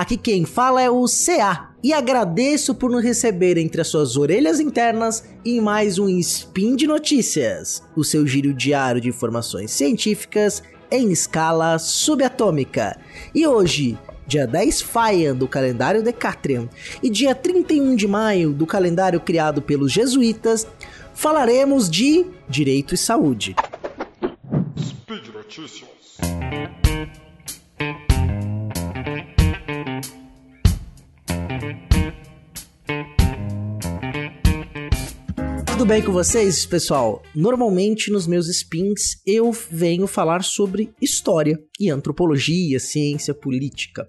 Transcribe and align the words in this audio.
Aqui 0.00 0.16
quem 0.16 0.46
fala 0.46 0.80
é 0.80 0.88
o 0.88 1.04
CA 1.04 1.74
e 1.84 1.92
agradeço 1.92 2.74
por 2.74 2.90
nos 2.90 3.04
receber 3.04 3.58
entre 3.58 3.82
as 3.82 3.88
suas 3.88 4.16
orelhas 4.16 4.58
internas 4.58 5.22
em 5.44 5.60
mais 5.60 5.98
um 5.98 6.08
Spin 6.08 6.74
de 6.74 6.86
Notícias, 6.86 7.82
o 7.94 8.02
seu 8.02 8.26
giro 8.26 8.54
diário 8.54 8.98
de 8.98 9.10
informações 9.10 9.70
científicas 9.72 10.62
em 10.90 11.12
escala 11.12 11.78
subatômica. 11.78 12.98
E 13.34 13.46
hoje, 13.46 13.98
dia 14.26 14.46
10 14.46 14.80
Faian 14.80 15.36
do 15.36 15.46
calendário 15.46 16.02
Decatrian 16.02 16.66
e 17.02 17.10
dia 17.10 17.34
31 17.34 17.94
de 17.94 18.08
maio 18.08 18.54
do 18.54 18.66
calendário 18.66 19.20
criado 19.20 19.60
pelos 19.60 19.92
jesuítas, 19.92 20.66
falaremos 21.12 21.90
de 21.90 22.24
direito 22.48 22.94
e 22.94 22.96
saúde. 22.96 23.54
Speed 24.78 25.26
Notícias. 25.34 25.90
Bem 35.90 36.02
com 36.04 36.12
vocês, 36.12 36.64
pessoal? 36.64 37.20
Normalmente 37.34 38.12
nos 38.12 38.24
meus 38.24 38.46
spins 38.46 39.16
eu 39.26 39.50
venho 39.50 40.06
falar 40.06 40.44
sobre 40.44 40.94
história 41.02 41.58
e 41.80 41.90
antropologia, 41.90 42.78
ciência 42.78 43.34
política. 43.34 44.08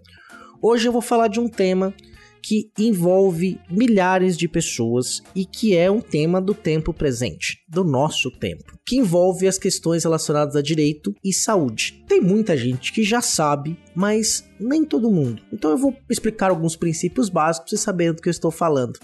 Hoje 0.62 0.88
eu 0.88 0.92
vou 0.92 1.02
falar 1.02 1.28
de 1.28 1.40
um 1.40 1.48
tema 1.48 1.92
que 2.40 2.70
envolve 2.78 3.60
milhares 3.68 4.38
de 4.38 4.48
pessoas 4.48 5.24
e 5.36 5.44
que 5.44 5.76
é 5.76 5.90
um 5.90 6.00
tema 6.00 6.40
do 6.40 6.54
tempo 6.54 6.94
presente, 6.94 7.58
do 7.68 7.84
nosso 7.84 8.30
tempo, 8.30 8.78
que 8.86 8.98
envolve 8.98 9.48
as 9.48 9.58
questões 9.58 10.04
relacionadas 10.04 10.56
a 10.56 10.62
direito 10.62 11.12
e 11.24 11.34
saúde. 11.34 12.04
Tem 12.08 12.22
muita 12.22 12.56
gente 12.56 12.94
que 12.94 13.02
já 13.02 13.22
sabe, 13.22 13.76
mas 13.96 14.48
nem 14.60 14.86
todo 14.86 15.10
mundo. 15.10 15.42
Então 15.52 15.72
eu 15.72 15.80
vou 15.80 15.98
explicar 16.08 16.52
alguns 16.52 16.76
princípios 16.76 17.28
básicos 17.28 17.72
você 17.72 17.78
saber 17.78 18.14
do 18.14 18.22
que 18.22 18.30
eu 18.30 18.32
estou 18.32 18.52
falando. 18.52 19.00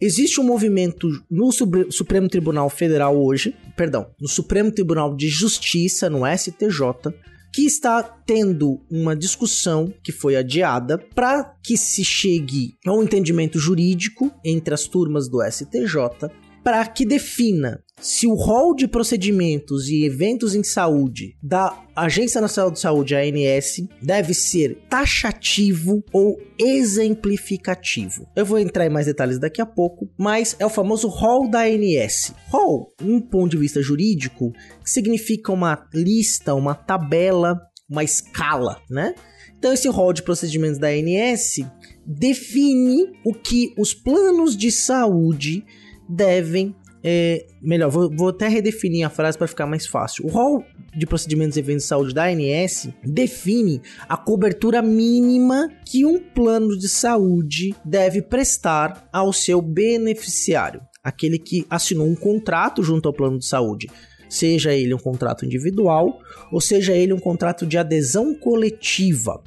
Existe 0.00 0.40
um 0.40 0.44
movimento 0.44 1.08
no 1.30 1.50
Supremo 1.50 2.28
Tribunal 2.28 2.68
Federal 2.68 3.16
hoje, 3.16 3.54
perdão, 3.76 4.06
no 4.20 4.28
Supremo 4.28 4.70
Tribunal 4.70 5.16
de 5.16 5.28
Justiça, 5.28 6.10
no 6.10 6.20
STJ, 6.26 7.14
que 7.52 7.62
está 7.62 8.02
tendo 8.02 8.78
uma 8.90 9.16
discussão 9.16 9.90
que 10.02 10.12
foi 10.12 10.36
adiada 10.36 10.98
para 10.98 11.54
que 11.62 11.78
se 11.78 12.04
chegue 12.04 12.76
a 12.86 12.92
um 12.92 13.02
entendimento 13.02 13.58
jurídico 13.58 14.30
entre 14.44 14.74
as 14.74 14.84
turmas 14.84 15.28
do 15.28 15.42
STJ 15.42 16.30
para 16.66 16.84
que 16.84 17.06
defina 17.06 17.80
se 18.00 18.26
o 18.26 18.34
rol 18.34 18.74
de 18.74 18.88
procedimentos 18.88 19.88
e 19.88 20.04
eventos 20.04 20.52
em 20.52 20.64
saúde 20.64 21.36
da 21.40 21.80
Agência 21.94 22.40
Nacional 22.40 22.72
de 22.72 22.80
Saúde, 22.80 23.14
ANS, 23.14 23.86
deve 24.02 24.34
ser 24.34 24.76
taxativo 24.90 26.02
ou 26.12 26.36
exemplificativo. 26.58 28.26
Eu 28.34 28.44
vou 28.44 28.58
entrar 28.58 28.84
em 28.84 28.90
mais 28.90 29.06
detalhes 29.06 29.38
daqui 29.38 29.62
a 29.62 29.64
pouco, 29.64 30.10
mas 30.18 30.56
é 30.58 30.66
o 30.66 30.68
famoso 30.68 31.06
rol 31.06 31.48
da 31.48 31.60
ANS. 31.60 32.34
Rol, 32.48 32.92
um 33.00 33.20
ponto 33.20 33.52
de 33.52 33.58
vista 33.58 33.80
jurídico, 33.80 34.52
significa 34.84 35.52
uma 35.52 35.86
lista, 35.94 36.52
uma 36.52 36.74
tabela, 36.74 37.60
uma 37.88 38.02
escala, 38.02 38.82
né? 38.90 39.14
Então 39.56 39.72
esse 39.72 39.88
rol 39.88 40.12
de 40.12 40.24
procedimentos 40.24 40.80
da 40.80 40.88
ANS 40.88 41.64
define 42.04 43.12
o 43.24 43.32
que 43.32 43.72
os 43.78 43.94
planos 43.94 44.56
de 44.56 44.72
saúde 44.72 45.64
devem. 46.08 46.74
É, 47.08 47.46
melhor, 47.62 47.88
vou, 47.88 48.10
vou, 48.10 48.28
até 48.30 48.48
redefinir 48.48 49.06
a 49.06 49.10
frase 49.10 49.38
para 49.38 49.46
ficar 49.46 49.66
mais 49.66 49.86
fácil. 49.86 50.26
O 50.26 50.28
rol 50.28 50.64
de 50.96 51.06
procedimentos 51.06 51.56
e 51.56 51.60
eventos 51.60 51.84
de 51.84 51.88
saúde 51.88 52.12
da 52.12 52.24
ANS 52.24 52.88
define 53.04 53.80
a 54.08 54.16
cobertura 54.16 54.82
mínima 54.82 55.70
que 55.84 56.04
um 56.04 56.18
plano 56.18 56.76
de 56.76 56.88
saúde 56.88 57.74
deve 57.84 58.22
prestar 58.22 59.08
ao 59.12 59.32
seu 59.32 59.62
beneficiário, 59.62 60.80
aquele 61.04 61.38
que 61.38 61.64
assinou 61.70 62.08
um 62.08 62.16
contrato 62.16 62.82
junto 62.82 63.06
ao 63.06 63.14
plano 63.14 63.38
de 63.38 63.46
saúde 63.46 63.88
seja 64.28 64.74
ele 64.74 64.92
um 64.92 64.98
contrato 64.98 65.44
individual 65.44 66.18
ou 66.50 66.60
seja 66.60 66.92
ele 66.92 67.12
um 67.12 67.18
contrato 67.18 67.64
de 67.64 67.78
adesão 67.78 68.34
coletiva 68.34 69.40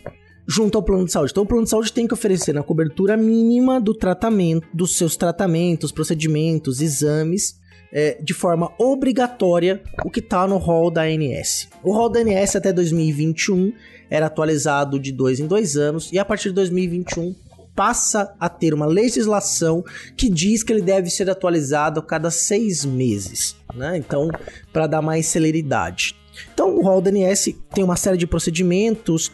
junto 0.50 0.80
ao 0.80 0.84
plano 0.84 1.06
de 1.06 1.12
saúde. 1.12 1.32
Então, 1.32 1.44
o 1.44 1.46
plano 1.46 1.64
de 1.64 1.70
saúde 1.70 1.94
tem 1.94 2.08
que 2.08 2.14
oferecer 2.14 2.54
na 2.54 2.64
cobertura 2.64 3.16
mínima 3.16 3.80
do 3.80 3.94
tratamento, 3.94 4.68
dos 4.74 4.98
seus 4.98 5.16
tratamentos, 5.16 5.92
procedimentos, 5.92 6.82
exames, 6.82 7.60
é, 7.94 8.20
de 8.22 8.34
forma 8.34 8.72
obrigatória 8.80 9.82
o 10.04 10.09
que 10.09 10.20
está 10.20 10.48
no 10.48 10.58
rol 10.58 10.90
da 10.90 11.04
ANS. 11.04 11.68
O 11.84 11.94
rol 11.94 12.09
da 12.09 12.20
ANS 12.20 12.56
até 12.56 12.74
2021 12.74 13.72
era 14.09 14.26
atualizado 14.26 15.00
de 15.00 15.12
dois 15.12 15.40
em 15.40 15.46
dois 15.46 15.78
anos 15.78 16.12
e 16.12 16.18
a 16.18 16.26
partir 16.26 16.50
de 16.50 16.56
2021 16.56 17.36
passa 17.76 18.36
a 18.40 18.50
ter 18.50 18.74
uma 18.74 18.86
legislação 18.86 19.84
que 20.18 20.30
diz 20.30 20.64
que 20.64 20.74
ele 20.74 20.82
deve 20.82 21.09
ser 21.09 21.30
atualizado 21.30 22.00
a 22.00 22.04
cada 22.04 22.30
seis 22.30 22.84
meses, 22.84 23.56
né? 23.74 23.98
Então, 23.98 24.30
para 24.74 24.86
dar 24.86 25.02
mais 25.02 25.28
celeridade. 25.28 26.16
Então, 26.54 26.76
o 26.76 26.82
rol 26.82 27.02
da 27.02 27.09
ANS 27.09 27.50
tem 27.74 27.84
uma 27.84 27.96
série 27.96 28.18
de 28.18 28.28
procedimentos 28.28 29.32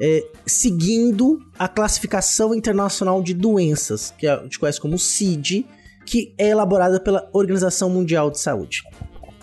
é, 0.00 0.26
seguindo 0.46 1.40
a 1.58 1.68
classificação 1.68 2.54
internacional 2.54 3.22
de 3.22 3.34
doenças, 3.34 4.12
que 4.18 4.26
a 4.26 4.42
gente 4.42 4.58
conhece 4.58 4.80
como 4.80 4.98
CID, 4.98 5.66
que 6.04 6.34
é 6.38 6.48
elaborada 6.48 7.00
pela 7.00 7.28
Organização 7.32 7.90
Mundial 7.90 8.30
de 8.30 8.38
Saúde. 8.38 8.82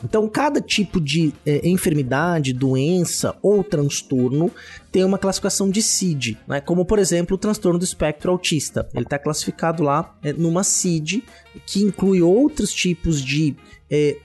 Então, 0.03 0.27
cada 0.27 0.59
tipo 0.59 0.99
de 0.99 1.33
é, 1.45 1.67
enfermidade, 1.67 2.51
doença 2.51 3.35
ou 3.41 3.63
transtorno 3.63 4.51
tem 4.91 5.03
uma 5.03 5.17
classificação 5.17 5.69
de 5.69 5.81
CID, 5.81 6.37
né? 6.45 6.59
como 6.59 6.85
por 6.85 6.99
exemplo 6.99 7.35
o 7.35 7.37
transtorno 7.37 7.79
do 7.79 7.85
espectro 7.85 8.29
autista. 8.29 8.87
Ele 8.93 9.05
está 9.05 9.17
classificado 9.17 9.81
lá 9.81 10.13
é, 10.21 10.33
numa 10.33 10.63
CID 10.63 11.23
que 11.65 11.81
inclui 11.81 12.21
outros 12.21 12.73
tipos 12.73 13.21
de 13.21 13.55
é, 13.89 14.17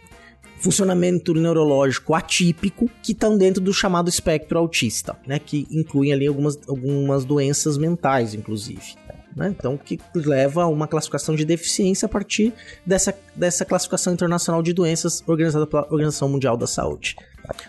funcionamento 0.59 1.33
neurológico 1.35 2.15
atípico 2.15 2.91
que 3.03 3.13
estão 3.13 3.37
dentro 3.39 3.63
do 3.63 3.73
chamado 3.73 4.09
espectro 4.09 4.59
autista, 4.59 5.17
né? 5.27 5.39
Que 5.39 5.67
incluem 5.71 6.13
ali 6.13 6.27
algumas, 6.27 6.59
algumas 6.69 7.25
doenças 7.25 7.79
mentais, 7.79 8.35
inclusive. 8.35 8.97
Né? 9.39 9.55
Então, 9.57 9.77
que 9.77 10.01
leva 10.15 10.65
a 10.65 10.67
uma 10.67 10.89
classificação 10.89 11.37
de 11.37 11.45
deficiência 11.45 12.07
a 12.07 12.09
partir 12.09 12.53
dessa, 12.85 13.17
dessa 13.37 13.65
classificação 13.65 14.13
internacional 14.13 14.61
de 14.63 14.73
doenças 14.73 15.23
organizada 15.27 15.65
pela 15.65 15.83
Organização 15.85 16.29
Mundial 16.29 16.57
da 16.57 16.67
Saúde. 16.67 17.15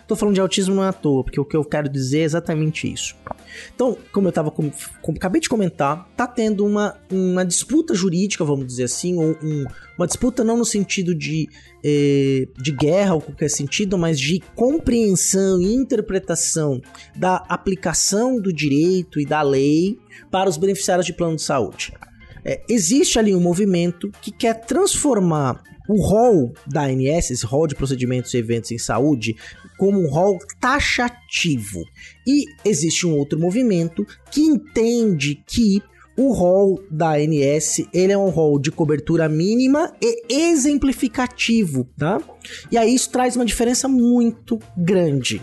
Tô 0.06 0.16
falando 0.16 0.34
de 0.34 0.40
autismo 0.40 0.74
não 0.74 0.84
é 0.84 0.88
à 0.88 0.92
toa, 0.92 1.24
porque 1.24 1.40
o 1.40 1.44
que 1.44 1.56
eu 1.56 1.64
quero 1.64 1.88
dizer 1.88 2.20
é 2.20 2.24
exatamente 2.24 2.92
isso. 2.92 3.14
Então, 3.74 3.96
como 4.12 4.28
eu 4.28 4.32
tava 4.32 4.50
com, 4.50 4.70
com, 5.02 5.12
acabei 5.12 5.40
de 5.40 5.48
comentar, 5.48 6.08
tá 6.16 6.26
tendo 6.26 6.64
uma, 6.64 6.96
uma 7.10 7.44
disputa 7.44 7.94
jurídica, 7.94 8.44
vamos 8.44 8.66
dizer 8.66 8.84
assim, 8.84 9.16
ou 9.16 9.36
um, 9.42 9.64
uma 9.98 10.06
disputa 10.06 10.44
não 10.44 10.56
no 10.56 10.64
sentido 10.64 11.14
de, 11.14 11.48
eh, 11.84 12.46
de 12.56 12.72
guerra 12.72 13.14
ou 13.14 13.20
qualquer 13.20 13.50
sentido, 13.50 13.98
mas 13.98 14.18
de 14.18 14.40
compreensão 14.54 15.60
e 15.60 15.74
interpretação 15.74 16.80
da 17.16 17.36
aplicação 17.48 18.40
do 18.40 18.52
direito 18.52 19.20
e 19.20 19.26
da 19.26 19.42
lei 19.42 19.98
para 20.30 20.48
os 20.48 20.56
beneficiários 20.56 21.06
de 21.06 21.12
plano 21.12 21.36
de 21.36 21.42
saúde. 21.42 21.92
É, 22.44 22.62
existe 22.68 23.18
ali 23.18 23.34
um 23.34 23.40
movimento 23.40 24.10
que 24.20 24.30
quer 24.30 24.54
transformar 24.64 25.62
o 25.88 26.00
rol 26.00 26.52
da 26.66 26.84
ANS, 26.84 27.30
esse 27.30 27.44
rol 27.44 27.66
de 27.66 27.74
procedimentos 27.74 28.32
e 28.32 28.36
eventos 28.38 28.70
em 28.70 28.78
saúde, 28.78 29.34
como 29.76 30.00
um 30.00 30.08
rol 30.08 30.38
taxativo. 30.60 31.82
E 32.26 32.44
existe 32.64 33.06
um 33.06 33.16
outro 33.18 33.38
movimento 33.38 34.06
que 34.30 34.42
entende 34.42 35.42
que 35.46 35.82
o 36.16 36.32
rol 36.32 36.80
da 36.90 37.14
ANS 37.14 37.82
ele 37.92 38.12
é 38.12 38.18
um 38.18 38.28
rol 38.28 38.60
de 38.60 38.70
cobertura 38.70 39.28
mínima 39.28 39.92
e 40.00 40.26
exemplificativo, 40.28 41.88
tá? 41.96 42.20
E 42.70 42.76
aí 42.76 42.94
isso 42.94 43.10
traz 43.10 43.34
uma 43.34 43.44
diferença 43.44 43.88
muito 43.88 44.60
grande. 44.76 45.40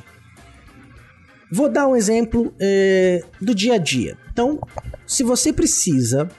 Vou 1.52 1.68
dar 1.68 1.88
um 1.88 1.96
exemplo 1.96 2.54
é, 2.60 3.24
do 3.42 3.56
dia 3.56 3.74
a 3.74 3.78
dia. 3.78 4.18
Então, 4.32 4.60
se 5.06 5.24
você 5.24 5.52
precisa 5.52 6.30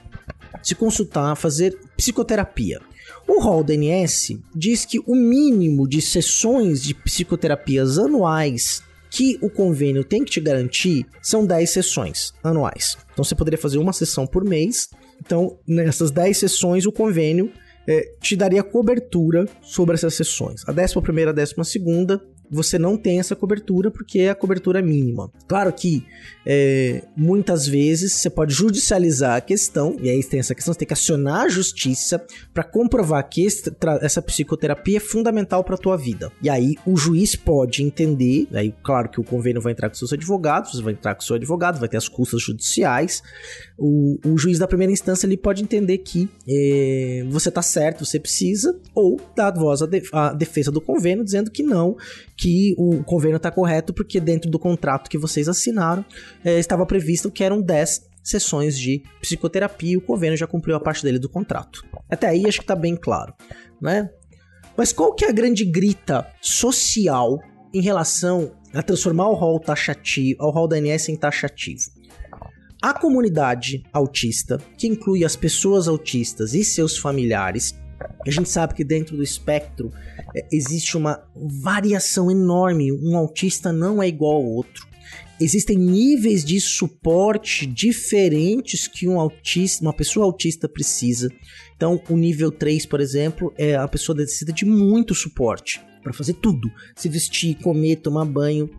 se 0.61 0.75
consultar, 0.75 1.35
fazer 1.35 1.77
psicoterapia, 1.97 2.79
o 3.27 3.39
rol 3.39 3.63
DNS 3.63 4.39
diz 4.55 4.85
que 4.85 4.99
o 5.05 5.15
mínimo 5.15 5.87
de 5.87 6.01
sessões 6.01 6.81
de 6.81 6.95
psicoterapias 6.95 7.97
anuais 7.97 8.81
que 9.11 9.37
o 9.41 9.49
convênio 9.49 10.03
tem 10.03 10.23
que 10.23 10.31
te 10.31 10.39
garantir 10.39 11.05
são 11.21 11.45
10 11.45 11.69
sessões 11.69 12.33
anuais. 12.43 12.97
Então 13.13 13.23
você 13.23 13.35
poderia 13.35 13.57
fazer 13.57 13.77
uma 13.77 13.93
sessão 13.93 14.25
por 14.25 14.43
mês. 14.43 14.89
Então, 15.23 15.59
nessas 15.67 16.11
10 16.11 16.37
sessões, 16.37 16.85
o 16.85 16.91
convênio 16.91 17.51
é, 17.87 18.13
te 18.21 18.35
daria 18.35 18.63
cobertura 18.63 19.47
sobre 19.61 19.95
essas 19.95 20.13
sessões. 20.13 20.63
A 20.67 20.71
décima 20.71 21.01
primeira, 21.01 21.31
a 21.31 21.33
décima 21.33 21.63
segunda 21.63 22.21
você 22.51 22.79
não 22.79 22.97
tem 22.97 23.19
essa 23.19 23.35
cobertura 23.35 23.91
porque 23.91 24.21
a 24.21 24.35
cobertura 24.35 24.79
é 24.79 24.81
mínima. 24.81 25.31
Claro 25.47 25.71
que 25.71 26.05
é, 26.45 27.03
muitas 27.15 27.67
vezes 27.67 28.13
você 28.13 28.29
pode 28.29 28.53
judicializar 28.53 29.37
a 29.37 29.41
questão, 29.41 29.95
e 30.01 30.09
aí 30.09 30.23
tem 30.23 30.39
essa 30.39 30.55
questão, 30.55 30.73
você 30.73 30.79
tem 30.79 30.87
que 30.87 30.93
acionar 30.93 31.45
a 31.45 31.49
justiça 31.49 32.25
para 32.53 32.63
comprovar 32.63 33.27
que 33.29 33.45
essa 34.01 34.21
psicoterapia 34.21 34.97
é 34.97 34.99
fundamental 34.99 35.63
para 35.63 35.77
tua 35.77 35.97
vida. 35.97 36.31
E 36.41 36.49
aí 36.49 36.75
o 36.85 36.97
juiz 36.97 37.35
pode 37.35 37.83
entender, 37.83 38.47
aí 38.53 38.73
claro 38.83 39.09
que 39.09 39.19
o 39.19 39.23
convênio 39.23 39.61
vai 39.61 39.73
entrar 39.73 39.89
com 39.89 39.95
seus 39.95 40.13
advogados, 40.13 40.71
você 40.71 40.81
vai 40.81 40.93
entrar 40.93 41.15
com 41.15 41.21
seu 41.21 41.35
advogado, 41.35 41.79
vai 41.79 41.89
ter 41.89 41.97
as 41.97 42.07
custas 42.07 42.41
judiciais. 42.41 43.21
O, 43.77 44.17
o 44.25 44.37
juiz 44.37 44.57
da 44.57 44.67
primeira 44.67 44.91
instância 44.91 45.27
ele 45.27 45.37
pode 45.37 45.61
entender 45.63 45.99
que 45.99 46.29
é, 46.47 47.25
você 47.29 47.51
tá 47.51 47.61
certo, 47.61 48.05
você 48.05 48.19
precisa, 48.19 48.79
ou 48.95 49.19
dar 49.35 49.51
voz 49.51 49.81
à, 49.81 49.87
à 50.13 50.33
defesa 50.33 50.71
do 50.71 50.81
convênio 50.81 51.23
dizendo 51.23 51.51
que 51.51 51.63
não, 51.63 51.95
que 52.39 52.73
o 52.77 53.03
convênio 53.03 53.35
está 53.35 53.51
correto 53.51 53.93
porque 53.93 54.17
dentro 54.19 54.49
do 54.49 54.57
contrato 54.57 55.09
que 55.09 55.17
vocês 55.17 55.49
assinaram 55.49 56.05
é, 56.43 56.57
estava 56.57 56.85
previsto 56.85 57.29
que 57.29 57.43
eram 57.43 57.61
10 57.61 58.07
sessões 58.23 58.79
de 58.79 59.03
psicoterapia 59.19 59.91
e 59.91 59.97
o 59.97 60.01
convênio 60.01 60.37
já 60.37 60.47
cumpriu 60.47 60.77
a 60.77 60.79
parte 60.79 61.03
dele 61.03 61.19
do 61.19 61.27
contrato. 61.27 61.83
Até 62.09 62.27
aí 62.27 62.47
acho 62.47 62.59
que 62.59 62.63
está 62.63 62.77
bem 62.77 62.95
claro, 62.95 63.33
né? 63.81 64.09
Mas 64.77 64.93
qual 64.93 65.13
que 65.13 65.25
é 65.25 65.29
a 65.29 65.33
grande 65.33 65.65
grita 65.65 66.25
social 66.41 67.39
em 67.73 67.81
relação 67.81 68.53
a 68.73 68.81
transformar 68.81 69.27
o 69.27 69.33
rol 69.33 69.59
taxativo, 69.59 70.41
o 70.41 70.49
rol 70.49 70.67
da 70.67 70.77
ANS 70.77 71.09
em 71.09 71.17
taxativo? 71.17 71.91
A 72.81 72.93
comunidade 72.93 73.83
autista, 73.91 74.57
que 74.77 74.87
inclui 74.87 75.25
as 75.25 75.35
pessoas 75.35 75.89
autistas 75.89 76.53
e 76.53 76.63
seus 76.63 76.97
familiares, 76.97 77.77
a 78.25 78.31
gente 78.31 78.47
sabe 78.47 78.73
que 78.73 78.85
dentro 78.85 79.17
do 79.17 79.23
espectro 79.23 79.91
existe 80.51 80.97
uma 80.97 81.21
variação 81.35 82.29
enorme. 82.29 82.91
Um 82.91 83.15
autista 83.17 83.71
não 83.71 84.01
é 84.01 84.07
igual 84.07 84.35
ao 84.35 84.45
outro. 84.45 84.87
Existem 85.41 85.77
níveis 85.77 86.43
de 86.43 86.59
suporte 86.59 87.65
diferentes 87.65 88.87
que 88.87 89.07
um 89.07 89.17
autista, 89.19 89.81
uma 89.81 89.93
pessoa 89.93 90.25
autista 90.25 90.67
precisa. 90.67 91.29
Então, 91.75 92.01
o 92.09 92.17
nível 92.17 92.51
3, 92.51 92.85
por 92.85 92.99
exemplo, 92.99 93.53
é 93.57 93.75
a 93.75 93.87
pessoa 93.87 94.17
necessita 94.17 94.51
de 94.51 94.65
muito 94.65 95.15
suporte 95.15 95.81
para 96.03 96.11
fazer 96.11 96.33
tudo: 96.33 96.69
se 96.93 97.07
vestir, 97.07 97.55
comer, 97.55 97.97
tomar 97.97 98.25
banho. 98.25 98.69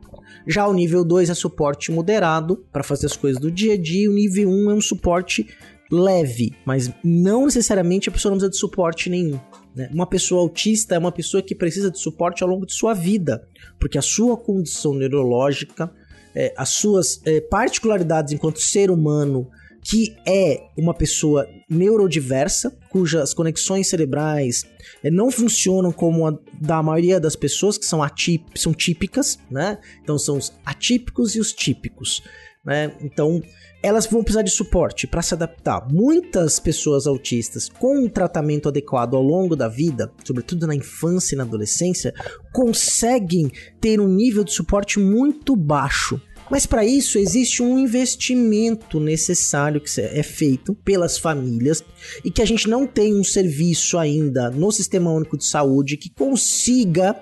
Já 0.46 0.66
o 0.66 0.74
nível 0.74 1.02
2 1.02 1.30
é 1.30 1.34
suporte 1.34 1.90
moderado 1.90 2.64
para 2.70 2.82
fazer 2.82 3.06
as 3.06 3.16
coisas 3.16 3.40
do 3.40 3.50
dia 3.50 3.74
a 3.74 3.78
dia. 3.78 4.10
O 4.10 4.14
nível 4.14 4.50
1 4.50 4.52
um 4.52 4.70
é 4.70 4.74
um 4.74 4.80
suporte 4.82 5.46
leve, 5.90 6.52
mas 6.64 6.90
não 7.02 7.46
necessariamente 7.46 8.08
a 8.08 8.12
pessoa 8.12 8.30
não 8.30 8.36
precisa 8.36 8.50
de 8.50 8.58
suporte 8.58 9.08
nenhum. 9.08 9.40
Né? 9.74 9.88
Uma 9.92 10.06
pessoa 10.06 10.42
autista 10.42 10.94
é 10.94 10.98
uma 10.98 11.12
pessoa 11.12 11.42
que 11.42 11.54
precisa 11.54 11.90
de 11.90 11.98
suporte 11.98 12.42
ao 12.42 12.48
longo 12.48 12.66
de 12.66 12.74
sua 12.74 12.94
vida, 12.94 13.46
porque 13.78 13.98
a 13.98 14.02
sua 14.02 14.36
condição 14.36 14.94
neurológica, 14.94 15.90
é, 16.34 16.52
as 16.56 16.70
suas 16.70 17.20
é, 17.24 17.40
particularidades 17.40 18.32
enquanto 18.32 18.60
ser 18.60 18.90
humano, 18.90 19.48
que 19.82 20.14
é 20.26 20.68
uma 20.76 20.94
pessoa 20.94 21.46
neurodiversa, 21.68 22.76
cujas 22.88 23.32
conexões 23.32 23.88
cerebrais 23.88 24.64
é, 25.02 25.10
não 25.10 25.30
funcionam 25.30 25.92
como 25.92 26.26
a 26.26 26.38
da 26.60 26.82
maioria 26.82 27.18
das 27.18 27.36
pessoas, 27.36 27.78
que 27.78 27.86
são, 27.86 28.02
atip 28.02 28.44
são 28.54 28.72
típicas, 28.72 29.38
né? 29.50 29.78
Então 30.02 30.18
são 30.18 30.36
os 30.36 30.52
atípicos 30.64 31.34
e 31.34 31.40
os 31.40 31.52
típicos. 31.52 32.22
Né? 32.62 32.94
Então, 33.00 33.42
elas 33.82 34.06
vão 34.06 34.22
precisar 34.22 34.42
de 34.42 34.50
suporte 34.50 35.06
para 35.06 35.22
se 35.22 35.32
adaptar. 35.32 35.88
Muitas 35.90 36.60
pessoas 36.60 37.06
autistas 37.06 37.68
com 37.68 38.04
um 38.04 38.08
tratamento 38.08 38.68
adequado 38.68 39.14
ao 39.14 39.22
longo 39.22 39.56
da 39.56 39.68
vida, 39.68 40.12
sobretudo 40.22 40.66
na 40.66 40.74
infância 40.74 41.34
e 41.34 41.38
na 41.38 41.44
adolescência, 41.44 42.12
conseguem 42.52 43.50
ter 43.80 43.98
um 43.98 44.08
nível 44.08 44.44
de 44.44 44.52
suporte 44.52 44.98
muito 44.98 45.56
baixo. 45.56 46.20
Mas 46.50 46.66
para 46.66 46.84
isso 46.84 47.16
existe 47.16 47.62
um 47.62 47.78
investimento 47.78 48.98
necessário 48.98 49.80
que 49.80 50.00
é 50.00 50.22
feito 50.22 50.74
pelas 50.74 51.16
famílias 51.16 51.84
e 52.24 52.30
que 52.30 52.42
a 52.42 52.44
gente 52.44 52.68
não 52.68 52.86
tem 52.86 53.14
um 53.14 53.22
serviço 53.22 53.96
ainda 53.96 54.50
no 54.50 54.72
Sistema 54.72 55.12
Único 55.12 55.38
de 55.38 55.44
Saúde 55.44 55.96
que 55.96 56.10
consiga 56.10 57.14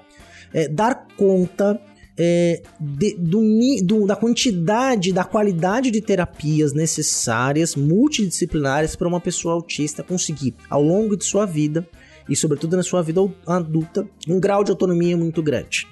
é, 0.55 0.67
dar 0.67 1.07
conta 1.17 1.79
é, 2.17 2.63
de, 2.81 3.15
do, 3.17 3.41
do, 3.85 4.07
da 4.07 4.17
quantidade, 4.17 5.13
da 5.13 5.25
qualidade 5.25 5.91
de 5.91 6.01
terapias 6.01 6.73
necessárias, 6.73 7.77
multidisciplinares, 7.77 8.97
para 8.97 9.07
uma 9.07 9.21
pessoa 9.21 9.55
autista 9.55 10.03
conseguir, 10.03 10.55
ao 10.69 10.83
longo 10.83 11.17
de 11.17 11.25
sua 11.25 11.47
vida, 11.47 11.87
e 12.29 12.35
sobretudo 12.35 12.77
na 12.77 12.83
sua 12.83 13.03
vida 13.03 13.21
adulta, 13.47 14.09
um 14.27 14.41
grau 14.41 14.65
de 14.65 14.71
autonomia 14.71 15.17
muito 15.17 15.43
grande. 15.43 15.87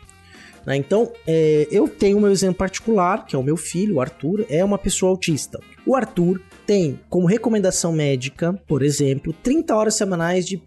Né? 0.67 0.77
Então, 0.77 1.13
é, 1.27 1.69
eu 1.71 1.89
tenho 1.89 2.21
meu 2.21 2.31
exemplo 2.31 2.57
particular, 2.57 3.25
que 3.25 3.37
é 3.37 3.39
o 3.39 3.43
meu 3.43 3.57
filho, 3.57 3.95
o 3.95 4.01
Arthur, 4.01 4.45
é 4.51 4.65
uma 4.65 4.77
pessoa 4.77 5.11
autista. 5.11 5.61
O 5.87 5.95
Arthur 5.95 6.43
tem 6.67 6.99
como 7.09 7.27
recomendação 7.27 7.93
médica, 7.93 8.53
por 8.67 8.83
exemplo, 8.83 9.33
30 9.33 9.75
horas 9.75 9.95
semanais 9.95 10.45
de 10.45 10.61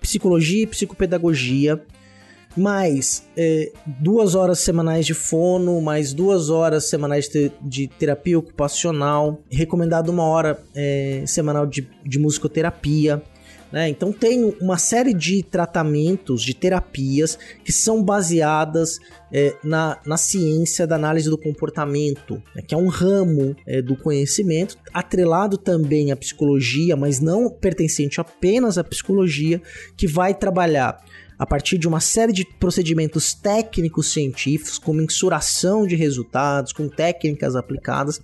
psicologia 0.00 0.62
e 0.62 0.66
psicopedagogia 0.66 1.82
mais 2.56 3.26
é, 3.36 3.72
duas 3.84 4.34
horas 4.34 4.60
semanais 4.60 5.04
de 5.04 5.14
fono, 5.14 5.80
mais 5.80 6.12
duas 6.12 6.50
horas 6.50 6.88
semanais 6.88 7.28
de, 7.28 7.50
de 7.60 7.88
terapia 7.88 8.38
ocupacional, 8.38 9.40
recomendado 9.50 10.10
uma 10.10 10.24
hora 10.24 10.62
é, 10.74 11.24
semanal 11.26 11.66
de, 11.66 11.88
de 12.04 12.18
musicoterapia. 12.18 13.22
Né? 13.74 13.88
Então 13.88 14.12
tem 14.12 14.54
uma 14.60 14.78
série 14.78 15.12
de 15.12 15.42
tratamentos, 15.42 16.44
de 16.44 16.54
terapias 16.54 17.36
que 17.64 17.72
são 17.72 18.04
baseadas 18.04 19.00
é, 19.32 19.56
na, 19.64 20.00
na 20.06 20.16
ciência 20.16 20.86
da 20.86 20.94
análise 20.94 21.28
do 21.28 21.36
comportamento, 21.36 22.40
né? 22.54 22.62
que 22.62 22.72
é 22.72 22.78
um 22.78 22.86
ramo 22.86 23.56
é, 23.66 23.82
do 23.82 23.96
conhecimento, 23.96 24.78
atrelado 24.92 25.58
também 25.58 26.12
à 26.12 26.16
psicologia, 26.16 26.94
mas 26.94 27.18
não 27.18 27.50
pertencente 27.50 28.20
apenas 28.20 28.78
à 28.78 28.84
psicologia, 28.84 29.60
que 29.96 30.06
vai 30.06 30.34
trabalhar 30.34 31.04
a 31.36 31.44
partir 31.44 31.76
de 31.76 31.88
uma 31.88 31.98
série 31.98 32.32
de 32.32 32.44
procedimentos 32.60 33.34
técnicos 33.34 34.12
científicos, 34.12 34.78
com 34.78 34.92
mensuração 34.92 35.84
de 35.84 35.96
resultados, 35.96 36.72
com 36.72 36.88
técnicas 36.88 37.56
aplicadas, 37.56 38.20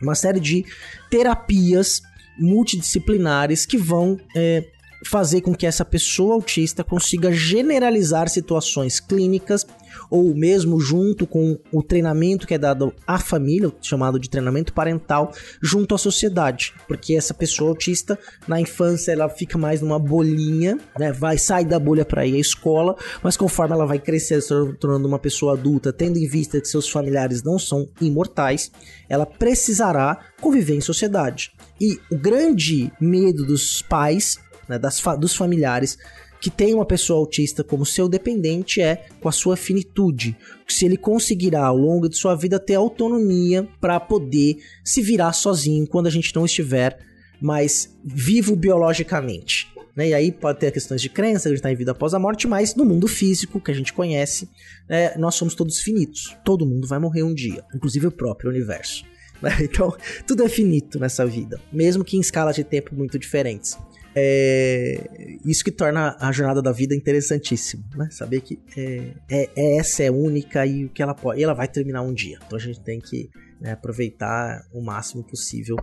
uma 0.00 0.14
série 0.14 0.40
de 0.40 0.64
terapias 1.10 2.00
multidisciplinares 2.38 3.66
que 3.66 3.76
vão 3.76 4.18
é, 4.34 4.64
fazer 5.08 5.40
com 5.40 5.54
que 5.54 5.66
essa 5.66 5.84
pessoa 5.84 6.34
autista 6.34 6.84
consiga 6.84 7.32
generalizar 7.32 8.28
situações 8.28 9.00
clínicas 9.00 9.66
ou 10.10 10.34
mesmo 10.34 10.78
junto 10.80 11.26
com 11.26 11.58
o 11.72 11.82
treinamento 11.82 12.46
que 12.46 12.54
é 12.54 12.58
dado 12.58 12.92
à 13.06 13.18
família, 13.18 13.72
chamado 13.80 14.18
de 14.18 14.28
treinamento 14.28 14.72
parental, 14.72 15.32
junto 15.62 15.94
à 15.94 15.98
sociedade, 15.98 16.74
porque 16.86 17.14
essa 17.14 17.34
pessoa 17.34 17.70
autista 17.70 18.18
na 18.46 18.60
infância 18.60 19.12
ela 19.12 19.28
fica 19.28 19.58
mais 19.58 19.80
numa 19.80 19.98
bolinha, 19.98 20.78
né? 20.98 21.12
Vai 21.12 21.38
sair 21.38 21.64
da 21.64 21.78
bolha 21.78 22.04
para 22.04 22.26
ir 22.26 22.36
à 22.36 22.38
escola, 22.38 22.96
mas 23.22 23.36
conforme 23.36 23.74
ela 23.74 23.86
vai 23.86 23.98
crescer, 23.98 24.40
se 24.40 24.54
tornando 24.78 25.08
uma 25.08 25.18
pessoa 25.18 25.54
adulta, 25.54 25.92
tendo 25.92 26.18
em 26.18 26.28
vista 26.28 26.60
que 26.60 26.68
seus 26.68 26.88
familiares 26.88 27.42
não 27.42 27.58
são 27.58 27.88
imortais, 28.00 28.70
ela 29.08 29.26
precisará 29.26 30.18
conviver 30.40 30.74
em 30.74 30.80
sociedade. 30.80 31.52
E 31.80 31.98
o 32.10 32.16
grande 32.16 32.90
medo 33.00 33.44
dos 33.44 33.82
pais 33.82 34.38
né, 34.68 34.78
das 34.78 35.00
fa 35.00 35.16
dos 35.16 35.34
familiares 35.34 35.98
que 36.40 36.50
tem 36.50 36.74
uma 36.74 36.84
pessoa 36.84 37.18
autista 37.18 37.64
como 37.64 37.86
seu 37.86 38.08
dependente 38.08 38.80
é 38.80 39.06
com 39.20 39.28
a 39.28 39.32
sua 39.32 39.56
finitude. 39.56 40.36
Se 40.68 40.84
ele 40.84 40.96
conseguirá 40.96 41.66
ao 41.66 41.76
longo 41.76 42.08
de 42.08 42.16
sua 42.16 42.34
vida 42.34 42.58
ter 42.60 42.74
autonomia 42.74 43.66
para 43.80 43.98
poder 43.98 44.58
se 44.84 45.02
virar 45.02 45.32
sozinho 45.32 45.86
quando 45.86 46.06
a 46.06 46.10
gente 46.10 46.34
não 46.34 46.44
estiver 46.44 46.98
mais 47.40 47.96
vivo 48.04 48.54
biologicamente. 48.54 49.68
Né? 49.94 50.10
E 50.10 50.14
aí 50.14 50.30
pode 50.30 50.60
ter 50.60 50.70
questões 50.70 51.00
de 51.00 51.08
crença, 51.08 51.48
acreditar 51.48 51.72
em 51.72 51.76
vida 51.76 51.92
após 51.92 52.12
a 52.12 52.18
morte, 52.18 52.46
mas 52.46 52.74
no 52.74 52.84
mundo 52.84 53.08
físico 53.08 53.60
que 53.60 53.70
a 53.70 53.74
gente 53.74 53.92
conhece, 53.92 54.48
né, 54.88 55.16
nós 55.16 55.34
somos 55.34 55.54
todos 55.54 55.80
finitos. 55.80 56.36
Todo 56.44 56.66
mundo 56.66 56.86
vai 56.86 56.98
morrer 56.98 57.22
um 57.22 57.34
dia, 57.34 57.64
inclusive 57.74 58.06
o 58.06 58.12
próprio 58.12 58.50
universo. 58.50 59.04
Né? 59.42 59.50
Então, 59.60 59.94
tudo 60.26 60.42
é 60.42 60.48
finito 60.48 60.98
nessa 60.98 61.24
vida, 61.26 61.60
mesmo 61.70 62.02
que 62.04 62.16
em 62.16 62.20
escalas 62.20 62.56
de 62.56 62.64
tempo 62.64 62.94
muito 62.94 63.18
diferentes. 63.18 63.76
É, 64.18 65.36
isso 65.44 65.62
que 65.62 65.70
torna 65.70 66.16
a 66.18 66.32
jornada 66.32 66.62
da 66.62 66.72
vida 66.72 66.94
interessantíssima, 66.94 67.84
né? 67.94 68.08
Saber 68.10 68.40
que 68.40 68.58
é, 68.74 69.12
é, 69.28 69.50
é, 69.54 69.76
essa 69.76 70.04
é 70.04 70.10
única 70.10 70.64
e 70.64 70.86
o 70.86 70.88
que 70.88 71.02
ela 71.02 71.14
pode, 71.14 71.38
e 71.38 71.44
ela 71.44 71.52
vai 71.52 71.68
terminar 71.68 72.00
um 72.00 72.14
dia. 72.14 72.38
Então 72.46 72.56
a 72.56 72.60
gente 72.60 72.80
tem 72.80 72.98
que 72.98 73.28
né, 73.60 73.72
aproveitar 73.72 74.66
o 74.72 74.80
máximo 74.80 75.22
possível 75.22 75.76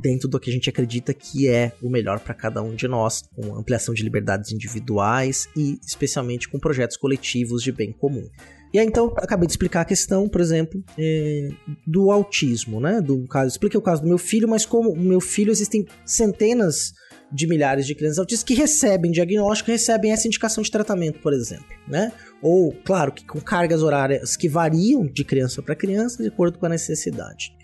dentro 0.00 0.28
do 0.28 0.40
que 0.40 0.50
a 0.50 0.52
gente 0.52 0.68
acredita 0.68 1.14
que 1.14 1.48
é 1.48 1.72
o 1.80 1.88
melhor 1.88 2.18
para 2.18 2.34
cada 2.34 2.60
um 2.60 2.74
de 2.74 2.88
nós, 2.88 3.22
com 3.36 3.54
ampliação 3.54 3.94
de 3.94 4.02
liberdades 4.02 4.50
individuais 4.50 5.48
e 5.56 5.78
especialmente 5.86 6.48
com 6.48 6.58
projetos 6.58 6.96
coletivos 6.96 7.62
de 7.62 7.70
bem 7.70 7.92
comum. 7.92 8.28
E 8.74 8.78
aí, 8.80 8.84
então, 8.84 9.14
acabei 9.18 9.46
de 9.46 9.52
explicar 9.52 9.82
a 9.82 9.84
questão, 9.84 10.28
por 10.28 10.40
exemplo, 10.40 10.82
é, 10.98 11.48
do 11.86 12.10
autismo, 12.10 12.80
né? 12.80 13.00
Do 13.00 13.24
caso, 13.28 13.46
expliquei 13.46 13.78
o 13.78 13.82
caso 13.82 14.02
do 14.02 14.08
meu 14.08 14.18
filho, 14.18 14.48
mas 14.48 14.66
como 14.66 14.90
o 14.90 14.98
meu 14.98 15.20
filho 15.20 15.52
existem 15.52 15.86
centenas 16.04 16.92
de 17.30 17.46
milhares 17.46 17.86
de 17.86 17.94
crianças 17.94 18.18
autistas 18.18 18.42
que 18.42 18.52
recebem 18.52 19.12
diagnóstico, 19.12 19.70
recebem 19.70 20.10
essa 20.10 20.26
indicação 20.26 20.60
de 20.60 20.72
tratamento, 20.72 21.20
por 21.20 21.32
exemplo, 21.32 21.66
né? 21.86 22.10
Ou, 22.42 22.72
claro, 22.84 23.12
que 23.12 23.24
com 23.24 23.40
cargas 23.40 23.80
horárias 23.80 24.36
que 24.36 24.48
variam 24.48 25.06
de 25.06 25.22
criança 25.22 25.62
para 25.62 25.76
criança 25.76 26.20
de 26.20 26.28
acordo 26.28 26.58
com 26.58 26.66
a 26.66 26.70
necessidade. 26.70 27.56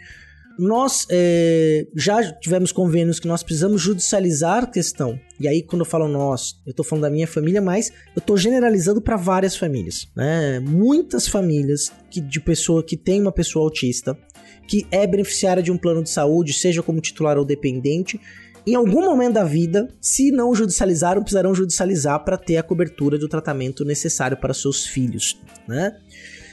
Nós 0.58 1.06
é, 1.10 1.86
já 1.96 2.32
tivemos 2.32 2.70
convênios 2.72 3.18
que 3.18 3.26
nós 3.26 3.42
precisamos 3.42 3.80
judicializar 3.80 4.64
a 4.64 4.66
questão. 4.66 5.18
E 5.38 5.48
aí, 5.48 5.62
quando 5.62 5.80
eu 5.80 5.86
falo 5.86 6.06
nós, 6.06 6.60
eu 6.66 6.70
estou 6.70 6.84
falando 6.84 7.02
da 7.02 7.10
minha 7.10 7.26
família, 7.26 7.60
mas 7.60 7.90
eu 8.14 8.20
estou 8.20 8.36
generalizando 8.36 9.00
para 9.00 9.16
várias 9.16 9.56
famílias. 9.56 10.06
Né? 10.14 10.60
Muitas 10.60 11.26
famílias 11.26 11.90
que, 12.10 12.20
de 12.20 12.40
pessoa 12.40 12.84
que 12.84 12.96
tem 12.96 13.20
uma 13.20 13.32
pessoa 13.32 13.64
autista, 13.64 14.18
que 14.66 14.86
é 14.90 15.06
beneficiária 15.06 15.62
de 15.62 15.72
um 15.72 15.78
plano 15.78 16.02
de 16.02 16.10
saúde, 16.10 16.52
seja 16.52 16.82
como 16.82 17.00
titular 17.00 17.38
ou 17.38 17.44
dependente, 17.44 18.20
em 18.66 18.74
algum 18.74 19.00
momento 19.00 19.34
da 19.34 19.44
vida, 19.44 19.88
se 20.00 20.30
não 20.30 20.54
judicializaram, 20.54 21.22
precisarão 21.22 21.54
judicializar 21.54 22.22
para 22.24 22.36
ter 22.36 22.58
a 22.58 22.62
cobertura 22.62 23.18
do 23.18 23.28
tratamento 23.28 23.84
necessário 23.84 24.36
para 24.36 24.52
seus 24.52 24.86
filhos, 24.86 25.40
né? 25.66 25.96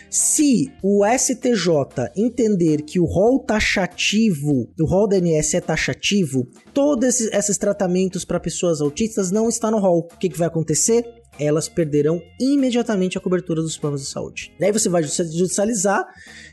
Se 0.10 0.72
o 0.82 1.06
STJ 1.06 2.12
entender 2.16 2.84
que 2.84 3.00
o 3.00 3.06
rol 3.06 3.40
taxativo, 3.40 4.70
o 4.80 4.86
rol 4.86 5.08
da 5.08 5.18
ANS 5.18 5.54
é 5.54 5.62
taxativo, 5.62 6.48
todos 6.74 7.08
esses, 7.08 7.32
esses 7.34 7.58
tratamentos 7.58 8.24
para 8.24 8.40
pessoas 8.40 8.82
autistas 8.82 9.32
não 9.32 9.50
estão 9.50 9.72
no 9.72 9.80
rol. 9.80 10.00
O 10.00 10.18
que, 10.18 10.30
que 10.30 10.38
vai 10.38 10.48
acontecer? 10.48 11.06
elas 11.40 11.70
perderão 11.70 12.22
imediatamente 12.40 13.18
a 13.18 13.22
cobertura 13.22 13.62
dos 13.62 13.78
planos 13.78 14.02
de 14.02 14.08
saúde. 14.08 14.52
Daí 14.60 14.72
você 14.72 14.90
vai 14.90 15.04
judicializar 15.04 16.06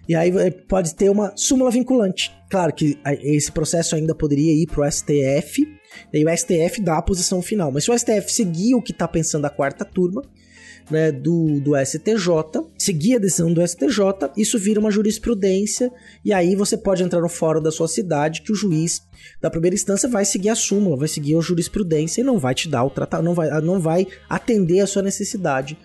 e 0.09 0.15
aí 0.15 0.31
pode 0.51 0.95
ter 0.95 1.11
uma 1.11 1.33
súmula 1.37 1.71
vinculante. 1.71 2.35
Claro 2.51 2.73
que 2.73 2.99
esse 3.23 3.51
processo 3.51 3.97
ainda 3.97 4.15
poderia 4.15 4.53
ir 4.53 4.67
para 4.67 4.87
o 4.87 4.91
STF, 4.91 5.63
e 6.13 6.19
aí 6.19 6.25
o 6.25 6.37
STF 6.37 6.81
dá 6.83 6.99
a 6.99 7.03
posição 7.03 7.41
final. 7.41 7.73
Mas 7.73 7.85
se 7.85 7.91
o 7.91 7.99
STF 7.99 8.31
seguir 8.31 8.75
o 8.75 8.83
que 8.83 8.93
está 8.93 9.09
pensando 9.09 9.47
a 9.47 9.51
quarta 9.51 9.85
turma, 9.85 10.23
né, 10.91 11.11
do, 11.11 11.61
do 11.61 11.73
STJ, 11.77 12.29
seguir 12.79 13.17
a 13.17 13.19
decisão 13.19 13.53
do 13.53 13.67
STJ, 13.67 14.31
isso 14.37 14.59
vira 14.59 14.81
uma 14.81 14.91
jurisprudência, 14.91 15.91
e 16.25 16.33
aí 16.33 16.55
você 16.55 16.77
pode 16.77 17.03
entrar 17.03 17.21
no 17.21 17.29
fórum 17.29 17.63
da 17.63 17.71
sua 17.71 17.89
cidade 17.89 18.43
que 18.43 18.53
o 18.53 18.55
juiz 18.55 19.03
da 19.41 19.51
primeira 19.51 19.75
instância 19.75 20.09
vai 20.09 20.25
seguir 20.25 20.51
a 20.51 20.55
súmula, 20.55 20.97
vai 20.97 21.09
seguir 21.09 21.37
a 21.37 21.41
jurisprudência 21.41 22.21
e 22.21 22.25
não 22.25 22.39
vai 22.39 22.55
te 22.55 22.69
dar 22.69 22.85
o 22.85 22.91
tratamento, 22.91 23.25
não 23.27 23.35
vai, 23.35 23.61
não 23.61 23.81
vai 23.81 24.07
atender 24.29 24.81
a 24.81 24.87
sua 24.87 25.03
necessidade 25.03 25.79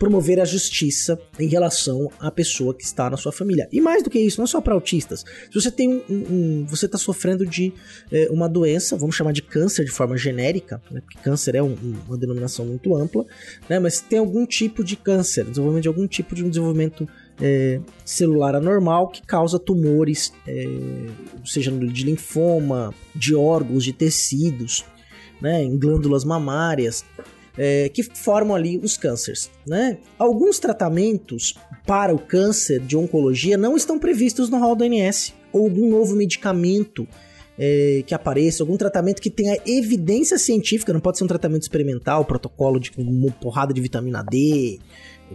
promover 0.00 0.40
a 0.40 0.46
justiça 0.46 1.20
em 1.38 1.46
relação 1.46 2.10
à 2.18 2.30
pessoa 2.30 2.72
que 2.72 2.82
está 2.82 3.10
na 3.10 3.18
sua 3.18 3.30
família. 3.30 3.68
E 3.70 3.82
mais 3.82 4.02
do 4.02 4.08
que 4.08 4.18
isso, 4.18 4.38
não 4.38 4.44
é 4.44 4.48
só 4.48 4.58
para 4.58 4.72
autistas. 4.72 5.20
Se 5.20 5.60
você 5.60 5.70
tem 5.70 6.02
um, 6.08 6.14
um 6.30 6.66
você 6.66 6.86
está 6.86 6.96
sofrendo 6.96 7.44
de 7.46 7.70
é, 8.10 8.26
uma 8.30 8.48
doença, 8.48 8.96
vamos 8.96 9.14
chamar 9.14 9.32
de 9.32 9.42
câncer 9.42 9.84
de 9.84 9.90
forma 9.90 10.16
genérica, 10.16 10.80
né, 10.90 11.02
porque 11.02 11.18
câncer 11.22 11.54
é 11.54 11.62
um, 11.62 11.76
uma 12.08 12.16
denominação 12.16 12.64
muito 12.64 12.96
ampla, 12.96 13.26
né, 13.68 13.78
mas 13.78 14.00
tem 14.00 14.18
algum 14.18 14.46
tipo 14.46 14.82
de 14.82 14.96
câncer, 14.96 15.44
desenvolvimento 15.44 15.82
de 15.82 15.88
algum 15.88 16.06
tipo 16.06 16.34
de 16.34 16.44
um 16.44 16.48
desenvolvimento 16.48 17.06
é, 17.38 17.78
celular 18.02 18.54
anormal 18.54 19.08
que 19.08 19.20
causa 19.20 19.58
tumores, 19.58 20.32
é, 20.48 20.64
seja 21.44 21.70
de 21.70 22.04
linfoma, 22.04 22.94
de 23.14 23.34
órgãos, 23.34 23.84
de 23.84 23.92
tecidos, 23.92 24.82
né, 25.42 25.62
em 25.62 25.78
glândulas 25.78 26.24
mamárias 26.24 27.04
é, 27.56 27.88
que 27.88 28.02
formam 28.02 28.54
ali 28.54 28.78
os 28.78 28.96
cânceres. 28.96 29.50
Né? 29.66 29.98
Alguns 30.18 30.58
tratamentos 30.58 31.54
para 31.86 32.14
o 32.14 32.18
câncer 32.18 32.80
de 32.80 32.96
oncologia 32.96 33.56
não 33.56 33.76
estão 33.76 33.98
previstos 33.98 34.48
no 34.48 34.58
rol 34.58 34.76
do 34.76 34.84
ANS, 34.84 35.34
ou 35.52 35.64
algum 35.64 35.88
novo 35.88 36.14
medicamento 36.14 37.06
é, 37.58 38.02
que 38.06 38.14
apareça, 38.14 38.62
algum 38.62 38.76
tratamento 38.76 39.20
que 39.20 39.28
tenha 39.28 39.58
evidência 39.66 40.38
científica, 40.38 40.92
não 40.92 41.00
pode 41.00 41.18
ser 41.18 41.24
um 41.24 41.28
tratamento 41.28 41.62
experimental, 41.62 42.24
protocolo 42.24 42.80
de 42.80 42.90
uma 42.96 43.30
porrada 43.32 43.74
de 43.74 43.80
vitamina 43.80 44.22
D, 44.22 44.78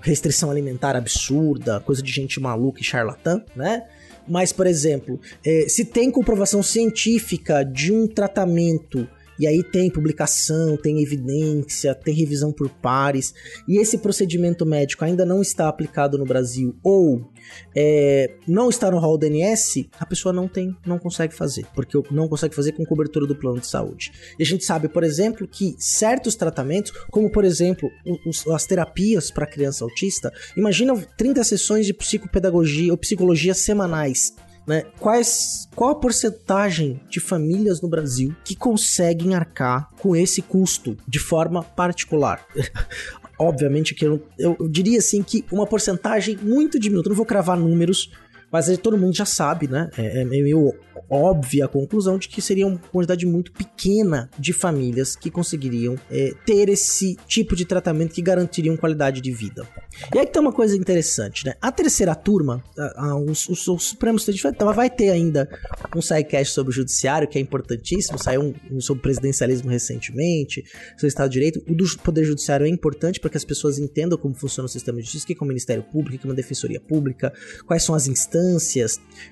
restrição 0.02 0.50
alimentar 0.50 0.96
absurda, 0.96 1.80
coisa 1.80 2.02
de 2.02 2.12
gente 2.12 2.40
maluca 2.40 2.82
e 2.82 2.84
charlatã, 2.84 3.44
né? 3.56 3.84
Mas, 4.28 4.52
por 4.52 4.66
exemplo, 4.66 5.20
é, 5.46 5.68
se 5.70 5.86
tem 5.86 6.10
comprovação 6.10 6.64
científica 6.64 7.64
de 7.64 7.94
um 7.94 8.08
tratamento 8.08 9.08
e 9.40 9.48
aí 9.48 9.64
tem 9.64 9.90
publicação, 9.90 10.78
tem 10.78 11.02
evidência, 11.02 11.94
tem 11.94 12.14
revisão 12.14 12.52
por 12.52 12.70
pares, 12.70 13.34
e 13.68 13.80
esse 13.80 13.98
procedimento 13.98 14.66
médico 14.66 15.04
ainda 15.04 15.26
não 15.26 15.42
está 15.42 15.68
aplicado 15.68 16.18
no 16.18 16.26
Brasil 16.26 16.76
ou 16.84 17.30
é, 17.76 18.36
não 18.48 18.70
está 18.70 18.90
no 18.90 19.00
rol 19.00 19.18
DNS, 19.18 19.90
a 20.00 20.06
pessoa 20.06 20.34
não 20.34 20.48
tem, 20.48 20.76
não 20.86 20.98
consegue 20.98 21.34
fazer, 21.34 21.66
porque 21.74 22.02
não 22.12 22.28
consegue 22.28 22.56
fazer 22.56 22.72
com 22.72 22.86
cobertura 22.86 23.28
do 23.28 23.36
plano 23.36 23.60
de 23.60 23.68
saúde. 23.68 24.12
E 24.40 24.44
a 24.44 24.46
gente 24.46 24.64
sabe, 24.64 24.88
por 24.88 25.04
exemplo, 25.04 25.48
que 25.48 25.76
certos 25.78 26.36
tratamentos, 26.36 26.92
como 27.12 27.30
por 27.30 27.46
exemplo 27.46 27.90
os, 28.26 28.48
as 28.48 28.66
terapias 28.66 29.32
para 29.32 29.46
criança 29.46 29.84
autista, 29.84 30.32
imagina 30.56 30.96
30 31.18 31.44
sessões 31.44 31.86
de 31.86 31.94
psicopedagogia 31.94 32.92
ou 32.92 32.98
psicologia 32.98 33.54
semanais 33.54 34.34
né? 34.66 34.84
Quais, 35.00 35.68
qual 35.76 35.92
a 35.92 35.96
porcentagem 35.96 37.00
de 37.10 37.20
famílias 37.20 37.82
no 37.82 37.88
Brasil 37.88 38.36
que 38.44 38.56
conseguem 38.56 39.36
arcar 39.36 39.90
com 40.00 40.16
esse 40.16 40.42
custo 40.42 40.98
de 41.08 41.20
forma 41.20 41.64
particular? 41.64 42.46
Obviamente 43.38 43.94
que 43.94 44.06
eu, 44.06 44.24
eu, 44.40 44.56
eu, 44.60 44.68
diria 44.70 45.00
assim 45.00 45.22
que 45.22 45.46
uma 45.52 45.68
porcentagem 45.68 46.38
muito 46.38 46.80
diminuta, 46.80 47.10
não 47.10 47.16
vou 47.16 47.26
cravar 47.26 47.58
números, 47.58 48.10
mas 48.52 48.76
todo 48.78 48.98
mundo 48.98 49.16
já 49.16 49.26
sabe, 49.26 49.68
né? 49.68 49.90
É, 49.98 50.22
é 50.22 50.26
meio 50.26 50.74
óbvia 51.10 51.66
a 51.66 51.68
conclusão 51.68 52.18
de 52.18 52.28
que 52.28 52.42
seria 52.42 52.66
uma 52.66 52.78
quantidade 52.78 53.26
muito 53.26 53.52
pequena 53.52 54.30
de 54.38 54.54
famílias 54.54 55.16
que 55.16 55.30
conseguiriam 55.30 55.96
é, 56.10 56.34
ter 56.46 56.70
esse 56.70 57.16
tipo 57.28 57.56
de 57.56 57.66
tratamento 57.66 58.14
que 58.14 58.22
garantiriam 58.22 58.76
qualidade 58.76 59.22
de 59.22 59.32
vida. 59.32 59.68
E 60.14 60.20
aí 60.20 60.26
tem 60.26 60.42
uma 60.42 60.52
coisa 60.52 60.76
interessante, 60.76 61.46
né? 61.46 61.54
A 61.62 61.72
terceira 61.72 62.16
turma, 62.16 62.64
a, 62.78 63.08
a, 63.08 63.16
o, 63.16 63.28
o, 63.28 63.32
o 63.32 63.80
Supremo 63.80 64.20
Tribunal 64.20 64.74
vai 64.74 64.90
ter 64.90 65.10
ainda 65.10 65.48
um 65.96 66.02
sidecast 66.02 66.54
sobre 66.54 66.72
o 66.72 66.74
judiciário, 66.74 67.28
que 67.28 67.38
é 67.38 67.42
importantíssimo, 67.42 68.22
saiu 68.22 68.42
um, 68.42 68.54
um 68.76 68.82
sobre 68.82 69.04
presidencialismo 69.04 69.70
recentemente, 69.70 70.64
sobre 70.92 71.08
Estado 71.08 71.30
de 71.30 71.34
Direito. 71.34 71.64
O 71.68 71.74
do 71.74 71.86
Poder 72.00 72.26
Judiciário 72.26 72.66
é 72.66 72.70
importante 72.70 73.20
para 73.20 73.30
que 73.30 73.38
as 73.38 73.46
pessoas 73.46 73.80
entendam 73.80 74.18
como 74.18 74.34
funciona 74.34 74.66
o 74.66 74.70
sistema 74.70 74.98
de 74.98 75.04
justiça, 75.04 75.26
o 75.26 75.28
que 75.28 75.34
é 75.34 75.44
o 75.44 75.48
Ministério 75.48 75.84
Público, 75.84 76.18
o 76.18 76.20
que 76.20 76.28
é 76.28 76.30
uma 76.30 76.36
Defensoria 76.36 76.80
Pública, 76.80 77.34
quais 77.66 77.84
são 77.84 77.96
as 77.96 78.08
instâncias, 78.08 78.35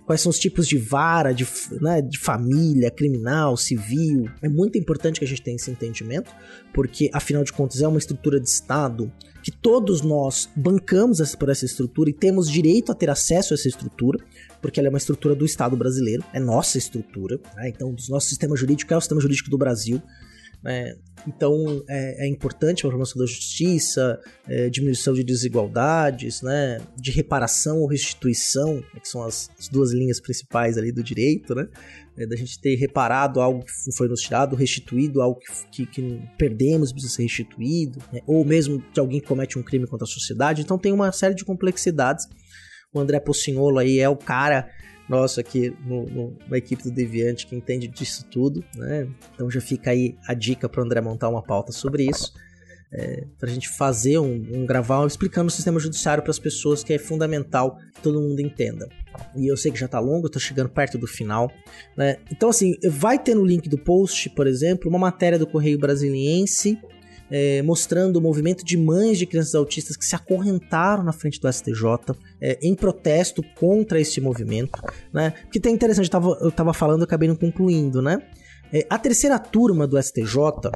quais 0.05 0.21
são 0.21 0.29
os 0.29 0.39
tipos 0.39 0.67
de 0.67 0.77
vara, 0.77 1.33
de 1.33 1.47
né, 1.81 2.01
de 2.01 2.19
família, 2.19 2.89
criminal, 2.89 3.57
civil. 3.57 4.29
É 4.41 4.49
muito 4.49 4.77
importante 4.77 5.19
que 5.19 5.25
a 5.25 5.27
gente 5.27 5.41
tenha 5.41 5.55
esse 5.55 5.69
entendimento, 5.69 6.31
porque 6.73 7.09
afinal 7.13 7.43
de 7.43 7.51
contas 7.51 7.81
é 7.81 7.87
uma 7.87 7.97
estrutura 7.97 8.39
de 8.39 8.47
Estado 8.47 9.11
que 9.43 9.51
todos 9.51 10.01
nós 10.01 10.49
bancamos 10.55 11.35
por 11.35 11.49
essa 11.49 11.65
estrutura 11.65 12.09
e 12.09 12.13
temos 12.13 12.49
direito 12.49 12.91
a 12.91 12.95
ter 12.95 13.09
acesso 13.09 13.53
a 13.53 13.55
essa 13.55 13.67
estrutura, 13.67 14.17
porque 14.61 14.79
ela 14.79 14.87
é 14.87 14.89
uma 14.89 14.97
estrutura 14.97 15.35
do 15.35 15.45
Estado 15.45 15.75
brasileiro, 15.75 16.23
é 16.31 16.39
nossa 16.39 16.77
estrutura, 16.77 17.37
né? 17.55 17.67
então 17.67 17.89
o 17.89 17.95
nosso 18.09 18.27
sistema 18.27 18.55
jurídico 18.55 18.93
é 18.93 18.97
o 18.97 19.01
sistema 19.01 19.19
jurídico 19.19 19.49
do 19.49 19.57
Brasil. 19.57 20.01
Né? 20.63 20.95
Então 21.27 21.83
é, 21.89 22.25
é 22.25 22.27
importante 22.29 22.85
a 22.85 22.89
promoção 22.89 23.19
da 23.19 23.25
justiça, 23.25 24.19
é, 24.47 24.69
diminuição 24.69 25.13
de 25.13 25.23
desigualdades, 25.23 26.41
né, 26.41 26.79
de 26.95 27.11
reparação 27.11 27.79
ou 27.79 27.87
restituição, 27.87 28.75
né, 28.75 28.99
que 29.01 29.07
são 29.07 29.23
as, 29.23 29.49
as, 29.59 29.67
duas 29.67 29.91
linhas 29.91 30.19
principais 30.19 30.77
ali 30.77 30.91
do 30.91 31.03
direito, 31.03 31.53
né, 31.53 31.67
é, 32.17 32.25
da 32.25 32.35
gente 32.35 32.59
ter 32.59 32.75
reparado 32.75 33.41
algo 33.41 33.63
que 33.63 33.95
foi 33.95 34.07
nos 34.07 34.21
tirado, 34.21 34.55
restituído 34.55 35.21
algo 35.21 35.39
que, 35.39 35.85
que, 35.85 35.85
que 35.85 36.21
perdemos 36.37 36.91
precisa 36.91 37.13
ser 37.13 37.23
restituído, 37.23 37.99
né, 38.11 38.21
ou 38.25 38.43
mesmo 38.45 38.83
de 38.93 38.99
alguém 38.99 39.19
que 39.19 39.27
comete 39.27 39.59
um 39.59 39.63
crime 39.63 39.87
contra 39.87 40.05
a 40.05 40.09
sociedade. 40.09 40.61
Então 40.61 40.77
tem 40.77 40.91
uma 40.91 41.11
série 41.11 41.35
de 41.35 41.43
complexidades. 41.43 42.25
O 42.93 42.99
André 42.99 43.19
Pocinholo 43.19 43.79
aí 43.79 43.99
é 43.99 44.07
o 44.07 44.15
cara 44.15 44.69
nosso 45.13 45.39
aqui 45.39 45.75
no, 45.85 46.05
no, 46.05 46.37
na 46.47 46.57
equipe 46.57 46.83
do 46.83 46.91
Deviante 46.91 47.47
que 47.47 47.55
entende 47.55 47.87
disso 47.87 48.25
tudo, 48.29 48.63
né? 48.75 49.07
Então 49.33 49.49
já 49.49 49.61
fica 49.61 49.91
aí 49.91 50.15
a 50.27 50.33
dica 50.33 50.67
para 50.67 50.81
o 50.81 50.85
André 50.85 51.01
montar 51.01 51.29
uma 51.29 51.41
pauta 51.41 51.71
sobre 51.71 52.05
isso. 52.09 52.33
É, 52.95 53.25
para 53.39 53.49
a 53.49 53.51
gente 53.51 53.69
fazer 53.69 54.19
um, 54.19 54.45
um 54.53 54.65
gravar 54.67 55.03
explicando 55.07 55.47
o 55.47 55.51
sistema 55.51 55.79
judiciário 55.79 56.21
para 56.21 56.29
as 56.29 56.37
pessoas 56.37 56.83
que 56.83 56.93
é 56.93 56.99
fundamental 56.99 57.75
que 57.95 58.01
todo 58.01 58.21
mundo 58.21 58.39
entenda. 58.39 58.87
E 59.35 59.47
eu 59.47 59.57
sei 59.57 59.71
que 59.71 59.79
já 59.79 59.87
está 59.87 59.99
longo, 59.99 60.27
estou 60.27 60.39
chegando 60.39 60.69
perto 60.69 60.95
do 60.95 61.07
final. 61.07 61.51
Né? 61.97 62.17
Então, 62.31 62.49
assim, 62.49 62.75
vai 62.87 63.17
ter 63.17 63.33
no 63.33 63.43
link 63.43 63.67
do 63.67 63.79
post, 63.79 64.29
por 64.29 64.45
exemplo, 64.45 64.89
uma 64.89 64.99
matéria 64.99 65.39
do 65.39 65.47
Correio 65.47 65.79
Brasiliense 65.79 66.77
é, 67.35 67.63
mostrando 67.63 68.17
o 68.17 68.21
movimento 68.21 68.63
de 68.63 68.77
mães 68.77 69.17
de 69.17 69.25
crianças 69.25 69.55
autistas 69.55 69.97
que 69.97 70.05
se 70.05 70.15
acorrentaram 70.15 71.03
na 71.03 71.11
frente 71.11 71.41
do 71.41 71.51
STJ 71.51 72.15
é, 72.39 72.59
em 72.61 72.75
protesto 72.75 73.41
contra 73.55 73.99
esse 73.99 74.21
movimento, 74.21 74.79
né? 75.11 75.31
Porque 75.31 75.59
tem 75.59 75.73
interessante, 75.73 76.05
eu 76.05 76.11
tava, 76.11 76.37
eu 76.41 76.51
tava 76.51 76.75
falando, 76.75 77.01
acabei 77.01 77.27
não 77.27 77.35
concluindo, 77.35 78.03
né? 78.03 78.19
É, 78.71 78.85
a 78.87 78.99
terceira 78.99 79.39
turma 79.39 79.87
do 79.87 79.99
STJ 79.99 80.69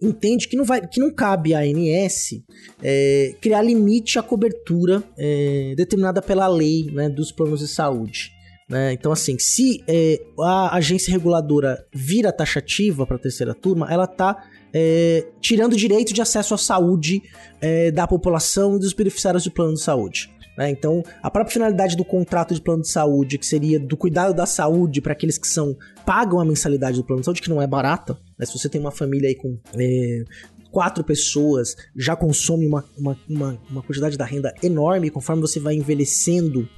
entende 0.00 0.48
que 0.48 0.56
não, 0.56 0.64
vai, 0.64 0.80
que 0.86 0.98
não 0.98 1.12
cabe 1.12 1.52
à 1.52 1.60
ANS 1.60 2.42
é, 2.82 3.34
criar 3.42 3.60
limite 3.60 4.18
à 4.18 4.22
cobertura 4.22 5.02
é, 5.18 5.74
determinada 5.76 6.22
pela 6.22 6.48
lei 6.48 6.86
né, 6.90 7.10
dos 7.10 7.30
planos 7.30 7.60
de 7.60 7.68
saúde. 7.68 8.32
Né? 8.68 8.94
Então, 8.94 9.12
assim, 9.12 9.38
se 9.38 9.84
é, 9.86 10.18
a 10.40 10.74
agência 10.74 11.12
reguladora 11.12 11.84
vira 11.92 12.32
taxativa 12.32 13.06
para 13.06 13.16
a 13.16 13.20
terceira 13.20 13.54
turma, 13.54 13.86
ela 13.92 14.04
está 14.04 14.42
é, 14.72 15.26
tirando 15.40 15.72
o 15.72 15.76
direito 15.76 16.12
de 16.12 16.22
acesso 16.22 16.54
à 16.54 16.58
saúde 16.58 17.22
é, 17.60 17.90
da 17.90 18.06
população 18.06 18.76
e 18.76 18.80
dos 18.80 18.92
beneficiários 18.92 19.44
do 19.44 19.50
plano 19.50 19.74
de 19.74 19.80
saúde. 19.80 20.30
Né? 20.56 20.70
Então, 20.70 21.02
a 21.22 21.30
própria 21.30 21.52
finalidade 21.52 21.96
do 21.96 22.04
contrato 22.04 22.54
de 22.54 22.60
plano 22.60 22.82
de 22.82 22.88
saúde, 22.88 23.38
que 23.38 23.46
seria 23.46 23.80
do 23.80 23.96
cuidado 23.96 24.34
da 24.34 24.46
saúde 24.46 25.00
para 25.00 25.12
aqueles 25.12 25.38
que 25.38 25.48
são 25.48 25.76
pagam 26.04 26.40
a 26.40 26.44
mensalidade 26.44 26.96
do 26.96 27.04
plano 27.04 27.20
de 27.20 27.24
saúde, 27.24 27.42
que 27.42 27.50
não 27.50 27.62
é 27.62 27.66
barata. 27.66 28.18
Né? 28.38 28.46
Se 28.46 28.58
você 28.58 28.68
tem 28.68 28.80
uma 28.80 28.90
família 28.90 29.28
aí 29.28 29.34
com 29.34 29.58
é, 29.74 30.24
quatro 30.70 31.04
pessoas, 31.04 31.76
já 31.96 32.16
consome 32.16 32.66
uma, 32.66 32.84
uma, 32.98 33.16
uma, 33.28 33.58
uma 33.70 33.82
quantidade 33.82 34.16
da 34.16 34.24
renda 34.24 34.54
enorme, 34.62 35.10
conforme 35.10 35.42
você 35.42 35.60
vai 35.60 35.74
envelhecendo 35.74 36.68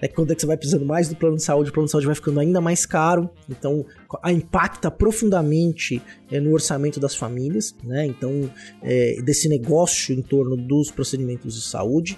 é 0.00 0.08
quando 0.08 0.32
é 0.32 0.34
que 0.34 0.40
você 0.40 0.46
vai 0.46 0.56
precisando 0.56 0.84
mais 0.84 1.08
do 1.08 1.16
plano 1.16 1.36
de 1.36 1.42
saúde, 1.42 1.70
o 1.70 1.72
plano 1.72 1.86
de 1.86 1.92
saúde 1.92 2.06
vai 2.06 2.14
ficando 2.14 2.40
ainda 2.40 2.60
mais 2.60 2.86
caro, 2.86 3.30
então 3.48 3.84
a 4.22 4.32
impacta 4.32 4.90
profundamente 4.90 6.02
é, 6.30 6.40
no 6.40 6.52
orçamento 6.52 6.98
das 6.98 7.14
famílias, 7.14 7.74
né? 7.84 8.06
Então, 8.06 8.50
é, 8.82 9.20
desse 9.22 9.48
negócio 9.48 10.14
em 10.14 10.22
torno 10.22 10.56
dos 10.56 10.90
procedimentos 10.90 11.54
de 11.54 11.62
saúde 11.62 12.16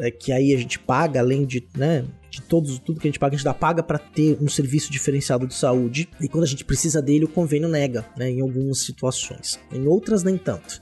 é, 0.00 0.10
que 0.10 0.32
aí 0.32 0.54
a 0.54 0.56
gente 0.56 0.78
paga, 0.78 1.20
além 1.20 1.44
de, 1.44 1.62
né, 1.76 2.04
de 2.30 2.40
todos, 2.40 2.78
tudo 2.78 2.98
que 2.98 3.06
a 3.06 3.10
gente 3.10 3.18
paga, 3.18 3.34
a 3.34 3.36
gente 3.36 3.44
dá 3.44 3.52
paga 3.52 3.82
para 3.82 3.98
ter 3.98 4.38
um 4.40 4.48
serviço 4.48 4.90
diferenciado 4.90 5.46
de 5.46 5.54
saúde. 5.54 6.08
E 6.20 6.26
quando 6.28 6.44
a 6.44 6.46
gente 6.46 6.64
precisa 6.64 7.02
dele, 7.02 7.26
o 7.26 7.28
convênio 7.28 7.68
nega, 7.68 8.06
né, 8.16 8.30
em 8.30 8.40
algumas 8.40 8.78
situações. 8.78 9.60
Em 9.70 9.86
outras, 9.86 10.22
nem 10.22 10.38
tanto. 10.38 10.80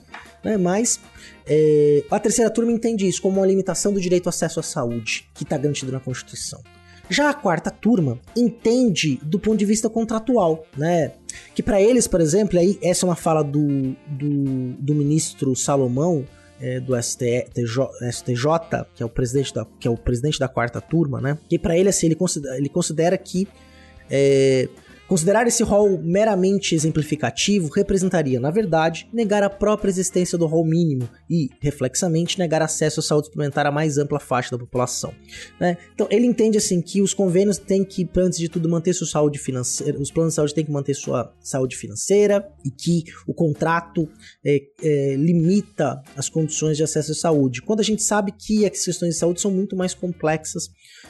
Né, 0.49 0.57
mas 0.57 0.99
é, 1.47 2.02
a 2.11 2.19
terceira 2.19 2.50
turma 2.50 2.73
entende 2.73 3.07
isso 3.07 3.21
como 3.21 3.38
uma 3.38 3.47
limitação 3.47 3.93
do 3.93 4.00
direito 4.00 4.28
ao 4.28 4.31
acesso 4.31 4.59
à 4.59 4.62
saúde, 4.62 5.28
que 5.35 5.43
está 5.43 5.59
garantido 5.59 5.93
na 5.93 6.00
Constituição. 6.00 6.62
Já 7.11 7.28
a 7.28 7.35
quarta 7.35 7.71
turma 7.71 8.19
entende 8.35 9.19
do 9.23 9.38
ponto 9.38 9.59
de 9.59 9.67
vista 9.67 9.90
contratual, 9.90 10.67
né? 10.75 11.12
Que 11.55 11.62
para 11.62 11.83
eles, 11.83 12.07
por 12.07 12.23
exemplo, 12.23 12.59
aí 12.59 12.78
essa 12.83 13.05
é 13.05 13.09
uma 13.09 13.14
fala 13.14 13.43
do, 13.43 13.95
do, 14.07 14.73
do 14.78 14.95
ministro 14.95 15.55
Salomão, 15.55 16.25
é, 16.59 16.81
do 16.81 16.95
STJ, 16.97 17.67
que 18.95 19.02
é 19.02 19.07
o 19.07 19.09
presidente 19.11 19.55
da, 19.55 19.67
que 19.78 19.87
é 19.87 19.90
o 19.90 19.99
presidente 19.99 20.38
da 20.38 20.49
quarta 20.49 20.81
turma, 20.81 21.21
né? 21.21 21.37
Que 21.47 21.59
para 21.59 21.76
ele 21.76 21.90
assim, 21.90 22.07
ele 22.07 22.14
considera, 22.14 22.57
ele 22.57 22.71
considera 22.71 23.19
que 23.19 23.47
é, 24.11 24.67
Considerar 25.09 25.47
esse 25.47 25.62
rol 25.62 25.99
meramente 26.03 26.75
exemplificativo 26.75 27.69
representaria, 27.69 28.38
na 28.38 28.50
verdade, 28.50 29.09
negar 29.11 29.43
a 29.43 29.49
própria 29.49 29.88
existência 29.88 30.37
do 30.37 30.47
rol 30.47 30.67
mínimo 30.67 31.09
e, 31.31 31.49
reflexamente, 31.61 32.38
negar 32.38 32.61
acesso 32.61 33.00
à 33.00 33.03
saúde 33.03 33.29
suplementar 33.29 33.67
à 33.67 33.73
mais 33.73 33.97
ampla 33.97 34.21
faixa 34.21 34.50
da 34.50 34.59
população. 34.59 35.15
Né? 35.59 35.79
Então, 35.95 36.07
ele 36.11 36.27
entende 36.27 36.59
assim 36.59 36.83
que 36.83 37.00
os 37.00 37.15
convênios 37.15 37.57
têm 37.57 37.85
que, 37.85 38.07
antes 38.19 38.38
de 38.38 38.50
tudo, 38.50 38.69
manter 38.69 38.93
sua 38.93 39.07
saúde 39.07 39.38
financeira, 39.38 39.99
os 39.99 40.11
planos 40.11 40.35
de 40.35 40.37
saúde 40.37 40.55
têm 40.55 40.65
que 40.67 40.71
manter 40.71 40.93
sua 40.93 41.35
saúde 41.41 41.75
financeira 41.75 42.47
e 42.62 42.71
que 42.71 43.05
o 43.27 43.33
contrato 43.33 44.07
é, 44.45 44.61
é, 44.83 45.17
limita 45.17 46.03
as 46.17 46.29
condições 46.29 46.77
de 46.77 46.83
acesso 46.83 47.12
à 47.12 47.15
saúde. 47.15 47.62
Quando 47.62 47.81
a 47.81 47.85
gente 47.85 48.03
sabe 48.03 48.31
que 48.31 48.67
as 48.67 48.85
questões 48.85 49.15
de 49.15 49.21
saúde 49.21 49.41
são 49.41 49.50
muito 49.50 49.75
mais 49.75 49.95
complexas 49.95 50.69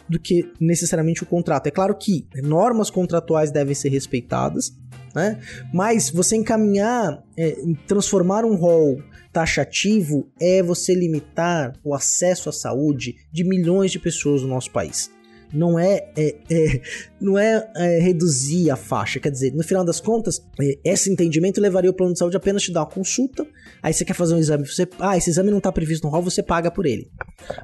do 0.08 0.18
que 0.18 0.50
necessariamente 0.60 1.22
o 1.22 1.26
contrato. 1.26 1.66
É 1.66 1.70
claro 1.70 1.94
que 1.94 2.26
normas 2.42 2.90
contratuais 2.90 3.50
devem 3.50 3.74
ser 3.74 3.90
respeitadas, 3.90 4.72
né? 5.14 5.40
Mas 5.72 6.10
você 6.10 6.36
encaminhar, 6.36 7.22
é, 7.36 7.56
transformar 7.86 8.44
um 8.44 8.54
rol 8.54 9.02
taxativo 9.32 10.30
é 10.40 10.62
você 10.62 10.94
limitar 10.94 11.74
o 11.84 11.94
acesso 11.94 12.48
à 12.48 12.52
saúde 12.52 13.16
de 13.32 13.44
milhões 13.44 13.90
de 13.90 13.98
pessoas 13.98 14.42
no 14.42 14.48
nosso 14.48 14.70
país 14.70 15.10
não 15.52 15.78
é, 15.78 16.10
é, 16.16 16.36
é 16.50 16.80
não 17.20 17.38
é, 17.38 17.68
é, 17.76 17.98
reduzir 18.00 18.70
a 18.70 18.76
faixa. 18.76 19.18
Quer 19.18 19.30
dizer, 19.30 19.54
no 19.54 19.62
final 19.62 19.84
das 19.84 20.00
contas, 20.00 20.42
é, 20.60 20.78
esse 20.84 21.10
entendimento 21.10 21.60
levaria 21.60 21.90
o 21.90 21.94
plano 21.94 22.12
de 22.12 22.18
saúde 22.18 22.36
apenas 22.36 22.62
te 22.62 22.72
dar 22.72 22.80
uma 22.80 22.86
consulta. 22.86 23.46
Aí 23.82 23.92
você 23.92 24.04
quer 24.04 24.14
fazer 24.14 24.34
um 24.34 24.38
exame, 24.38 24.66
você, 24.66 24.86
ah, 24.98 25.16
esse 25.16 25.30
exame 25.30 25.50
não 25.50 25.58
está 25.58 25.70
previsto 25.70 26.04
no 26.04 26.12
rol, 26.12 26.22
você 26.22 26.42
paga 26.42 26.70
por 26.70 26.86
ele. 26.86 27.10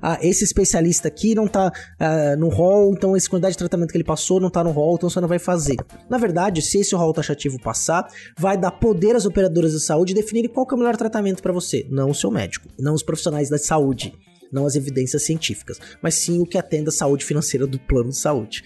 Ah, 0.00 0.18
esse 0.22 0.44
especialista 0.44 1.08
aqui 1.08 1.34
não 1.34 1.46
está 1.46 1.72
ah, 1.98 2.36
no 2.36 2.48
rol, 2.48 2.92
então 2.92 3.16
essa 3.16 3.28
quantidade 3.28 3.52
de 3.52 3.58
tratamento 3.58 3.90
que 3.90 3.96
ele 3.96 4.04
passou 4.04 4.40
não 4.40 4.48
está 4.48 4.62
no 4.62 4.70
rol, 4.70 4.94
então 4.96 5.08
você 5.08 5.20
não 5.20 5.28
vai 5.28 5.38
fazer. 5.38 5.76
Na 6.08 6.18
verdade, 6.18 6.62
se 6.62 6.78
esse 6.78 6.94
rol 6.94 7.12
taxativo 7.12 7.60
passar, 7.60 8.06
vai 8.38 8.56
dar 8.56 8.70
poder 8.70 9.16
às 9.16 9.26
operadoras 9.26 9.72
de 9.72 9.80
saúde 9.80 10.14
definirem 10.14 10.50
qual 10.50 10.66
é 10.70 10.74
o 10.74 10.78
melhor 10.78 10.96
tratamento 10.96 11.42
para 11.42 11.52
você, 11.52 11.86
não 11.90 12.10
o 12.10 12.14
seu 12.14 12.30
médico, 12.30 12.68
não 12.78 12.94
os 12.94 13.02
profissionais 13.02 13.48
da 13.48 13.58
saúde 13.58 14.12
não 14.52 14.66
as 14.66 14.76
evidências 14.76 15.24
científicas, 15.24 15.78
mas 16.02 16.14
sim 16.14 16.40
o 16.40 16.46
que 16.46 16.58
atenda 16.58 16.90
a 16.90 16.92
saúde 16.92 17.24
financeira 17.24 17.66
do 17.66 17.78
plano 17.78 18.10
de 18.10 18.18
saúde. 18.18 18.62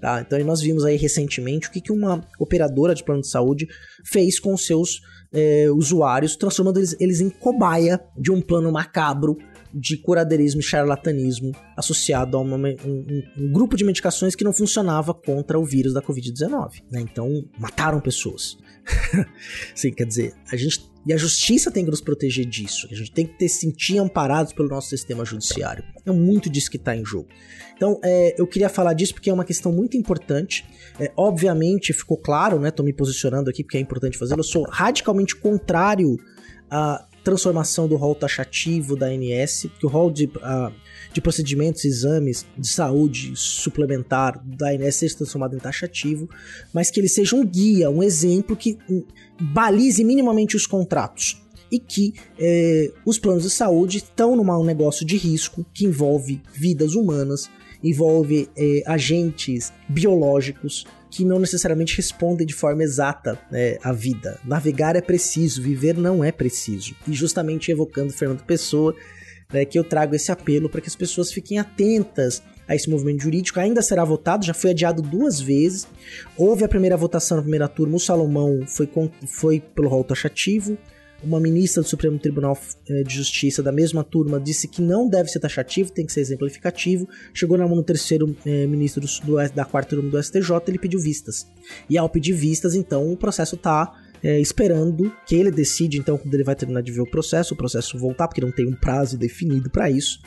Tá? 0.00 0.20
Então 0.20 0.38
nós 0.44 0.60
vimos 0.60 0.84
aí 0.84 0.96
recentemente 0.96 1.68
o 1.68 1.70
que, 1.70 1.80
que 1.80 1.92
uma 1.92 2.26
operadora 2.38 2.94
de 2.94 3.04
plano 3.04 3.20
de 3.20 3.28
saúde 3.28 3.68
fez 4.04 4.40
com 4.40 4.56
seus 4.56 5.00
é, 5.32 5.70
usuários, 5.70 6.36
transformando 6.36 6.78
eles, 6.78 6.96
eles 7.00 7.20
em 7.20 7.30
cobaia 7.30 8.00
de 8.18 8.32
um 8.32 8.40
plano 8.40 8.70
macabro 8.72 9.38
de 9.72 9.96
curadeirismo 9.96 10.60
e 10.60 10.64
charlatanismo 10.64 11.52
associado 11.76 12.36
a 12.36 12.40
uma, 12.40 12.56
um, 12.56 13.22
um, 13.38 13.52
grupo 13.52 13.76
de 13.76 13.84
medicações 13.84 14.34
que 14.34 14.44
não 14.44 14.52
funcionava 14.52 15.14
contra 15.14 15.58
o 15.58 15.64
vírus 15.64 15.94
da 15.94 16.02
Covid-19. 16.02 16.82
Né? 16.90 17.00
Então, 17.00 17.28
mataram 17.58 18.00
pessoas. 18.00 18.58
Sim, 19.74 19.92
quer 19.92 20.04
dizer, 20.04 20.34
a 20.50 20.56
gente 20.56 20.91
e 21.04 21.12
a 21.12 21.16
justiça 21.16 21.70
tem 21.70 21.84
que 21.84 21.90
nos 21.90 22.00
proteger 22.00 22.44
disso. 22.46 22.86
A 22.90 22.94
gente 22.94 23.10
tem 23.10 23.26
que 23.26 23.36
ter, 23.36 23.48
se 23.48 23.60
sentir 23.60 23.98
amparados 23.98 24.52
pelo 24.52 24.68
nosso 24.68 24.88
sistema 24.88 25.24
judiciário. 25.24 25.84
É 26.06 26.12
muito 26.12 26.48
disso 26.48 26.70
que 26.70 26.76
está 26.76 26.96
em 26.96 27.04
jogo. 27.04 27.28
Então, 27.74 27.98
é, 28.04 28.34
eu 28.38 28.46
queria 28.46 28.68
falar 28.68 28.92
disso 28.92 29.12
porque 29.14 29.28
é 29.28 29.32
uma 29.32 29.44
questão 29.44 29.72
muito 29.72 29.96
importante. 29.96 30.64
É, 31.00 31.10
obviamente, 31.16 31.92
ficou 31.92 32.16
claro, 32.16 32.60
né? 32.60 32.70
Tô 32.70 32.82
me 32.82 32.92
posicionando 32.92 33.50
aqui 33.50 33.64
porque 33.64 33.76
é 33.76 33.80
importante 33.80 34.16
fazê-lo. 34.16 34.40
Eu 34.40 34.44
sou 34.44 34.64
radicalmente 34.68 35.34
contrário 35.34 36.16
a 36.70 37.06
transformação 37.24 37.88
do 37.88 37.96
rol 37.96 38.14
taxativo 38.14 38.96
da 38.96 39.06
ANS, 39.06 39.66
que 39.78 39.86
o 39.86 39.88
rol 39.88 40.10
de, 40.10 40.26
uh, 40.26 40.72
de 41.12 41.20
procedimentos 41.20 41.84
exames 41.84 42.46
de 42.56 42.68
saúde 42.68 43.32
suplementar 43.34 44.42
da 44.44 44.70
ANS 44.70 44.96
seja 44.96 45.16
transformado 45.16 45.54
em 45.54 45.58
taxativo, 45.58 46.28
mas 46.72 46.90
que 46.90 47.00
ele 47.00 47.08
seja 47.08 47.36
um 47.36 47.44
guia, 47.44 47.90
um 47.90 48.02
exemplo 48.02 48.56
que 48.56 48.78
um, 48.88 49.04
balize 49.40 50.02
minimamente 50.02 50.56
os 50.56 50.66
contratos 50.66 51.42
e 51.70 51.78
que 51.78 52.12
eh, 52.38 52.92
os 53.04 53.18
planos 53.18 53.44
de 53.44 53.50
saúde 53.50 53.98
estão 53.98 54.36
num 54.36 54.64
negócio 54.64 55.06
de 55.06 55.16
risco 55.16 55.64
que 55.72 55.86
envolve 55.86 56.42
vidas 56.52 56.94
humanas, 56.94 57.48
envolve 57.82 58.48
eh, 58.54 58.82
agentes 58.86 59.72
biológicos, 59.88 60.86
que 61.10 61.24
não 61.24 61.38
necessariamente 61.38 61.96
respondem 61.96 62.46
de 62.46 62.54
forma 62.54 62.82
exata 62.82 63.38
né, 63.50 63.78
à 63.82 63.92
vida. 63.92 64.38
Navegar 64.44 64.96
é 64.96 65.00
preciso, 65.00 65.62
viver 65.62 65.96
não 65.96 66.24
é 66.24 66.32
preciso. 66.32 66.94
E 67.06 67.12
justamente 67.12 67.70
evocando 67.70 68.12
Fernando 68.12 68.42
Pessoa, 68.44 68.94
né, 69.52 69.64
que 69.64 69.78
eu 69.78 69.84
trago 69.84 70.14
esse 70.14 70.32
apelo 70.32 70.68
para 70.68 70.80
que 70.80 70.88
as 70.88 70.96
pessoas 70.96 71.32
fiquem 71.32 71.58
atentas 71.58 72.42
a 72.66 72.74
esse 72.74 72.88
movimento 72.88 73.22
jurídico. 73.22 73.60
Ainda 73.60 73.82
será 73.82 74.04
votado, 74.04 74.44
já 74.44 74.54
foi 74.54 74.70
adiado 74.70 75.02
duas 75.02 75.40
vezes. 75.40 75.86
Houve 76.36 76.64
a 76.64 76.68
primeira 76.68 76.96
votação 76.96 77.36
na 77.36 77.42
primeira 77.42 77.68
turma, 77.68 77.96
o 77.96 78.00
Salomão 78.00 78.64
foi, 78.66 78.88
foi 79.26 79.60
pelo 79.60 79.88
rol 79.88 80.04
taxativo, 80.04 80.78
uma 81.22 81.38
ministra 81.38 81.82
do 81.82 81.88
Supremo 81.88 82.18
Tribunal 82.18 82.58
eh, 82.88 83.04
de 83.04 83.14
Justiça 83.14 83.62
da 83.62 83.70
mesma 83.70 84.02
turma 84.02 84.40
disse 84.40 84.66
que 84.66 84.82
não 84.82 85.08
deve 85.08 85.28
ser 85.28 85.38
taxativo, 85.38 85.92
tem 85.92 86.04
que 86.04 86.12
ser 86.12 86.20
exemplificativo. 86.20 87.08
Chegou 87.32 87.56
na 87.56 87.66
mão 87.66 87.76
do 87.76 87.82
terceiro 87.82 88.34
eh, 88.44 88.66
ministro 88.66 89.00
do, 89.24 89.36
da 89.54 89.64
quarta 89.64 89.94
turma 89.94 90.10
do 90.10 90.20
STJ, 90.22 90.50
ele 90.66 90.78
pediu 90.78 90.98
vistas. 90.98 91.46
E 91.88 91.96
ao 91.96 92.08
pedir 92.08 92.32
vistas, 92.32 92.74
então, 92.74 93.12
o 93.12 93.16
processo 93.16 93.54
está 93.54 94.01
é, 94.22 94.40
esperando 94.40 95.12
que 95.26 95.34
ele 95.34 95.50
decide, 95.50 95.98
então, 95.98 96.16
quando 96.16 96.32
ele 96.34 96.44
vai 96.44 96.54
terminar 96.54 96.82
de 96.82 96.92
ver 96.92 97.00
o 97.00 97.10
processo, 97.10 97.54
o 97.54 97.56
processo 97.56 97.98
voltar, 97.98 98.28
porque 98.28 98.40
não 98.40 98.52
tem 98.52 98.66
um 98.66 98.74
prazo 98.74 99.18
definido 99.18 99.68
para 99.68 99.90
isso, 99.90 100.20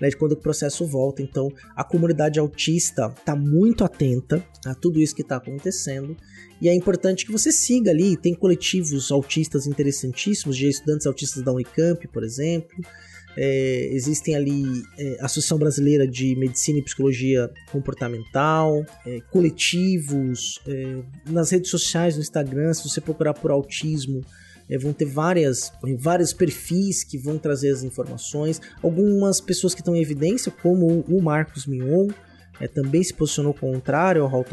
né, 0.00 0.08
de 0.08 0.16
quando 0.16 0.32
o 0.32 0.36
processo 0.36 0.86
volta. 0.86 1.22
Então, 1.22 1.50
a 1.74 1.82
comunidade 1.82 2.38
autista 2.38 3.12
está 3.16 3.34
muito 3.34 3.84
atenta 3.84 4.44
a 4.66 4.74
tudo 4.74 5.00
isso 5.00 5.14
que 5.14 5.22
está 5.22 5.36
acontecendo 5.36 6.16
e 6.60 6.68
é 6.68 6.74
importante 6.74 7.24
que 7.24 7.32
você 7.32 7.52
siga 7.52 7.90
ali. 7.90 8.16
Tem 8.16 8.34
coletivos 8.34 9.10
autistas 9.10 9.66
interessantíssimos, 9.66 10.56
de 10.56 10.68
estudantes 10.68 11.06
autistas 11.06 11.42
da 11.42 11.52
Unicamp, 11.52 12.06
por 12.08 12.24
exemplo. 12.24 12.76
É, 13.40 13.90
existem 13.92 14.34
ali 14.34 14.82
é, 14.98 15.16
Associação 15.20 15.58
Brasileira 15.58 16.08
de 16.08 16.34
Medicina 16.34 16.80
e 16.80 16.82
Psicologia 16.82 17.48
Comportamental, 17.70 18.84
é, 19.06 19.20
coletivos, 19.30 20.60
é, 20.66 20.96
nas 21.24 21.52
redes 21.52 21.70
sociais, 21.70 22.16
no 22.16 22.20
Instagram, 22.20 22.74
se 22.74 22.82
você 22.82 23.00
procurar 23.00 23.34
por 23.34 23.52
autismo, 23.52 24.24
é, 24.68 24.76
vão 24.76 24.92
ter 24.92 25.04
várias, 25.04 25.72
vários 26.00 26.32
perfis 26.32 27.04
que 27.04 27.16
vão 27.16 27.38
trazer 27.38 27.70
as 27.70 27.84
informações. 27.84 28.60
Algumas 28.82 29.40
pessoas 29.40 29.72
que 29.72 29.82
estão 29.82 29.94
em 29.94 30.02
evidência, 30.02 30.50
como 30.50 31.04
o 31.08 31.22
Marcos 31.22 31.64
Mion, 31.64 32.08
é, 32.60 32.66
também 32.66 33.04
se 33.04 33.14
posicionou 33.14 33.54
contrário 33.54 34.22
ao 34.22 34.28
rol. 34.28 34.44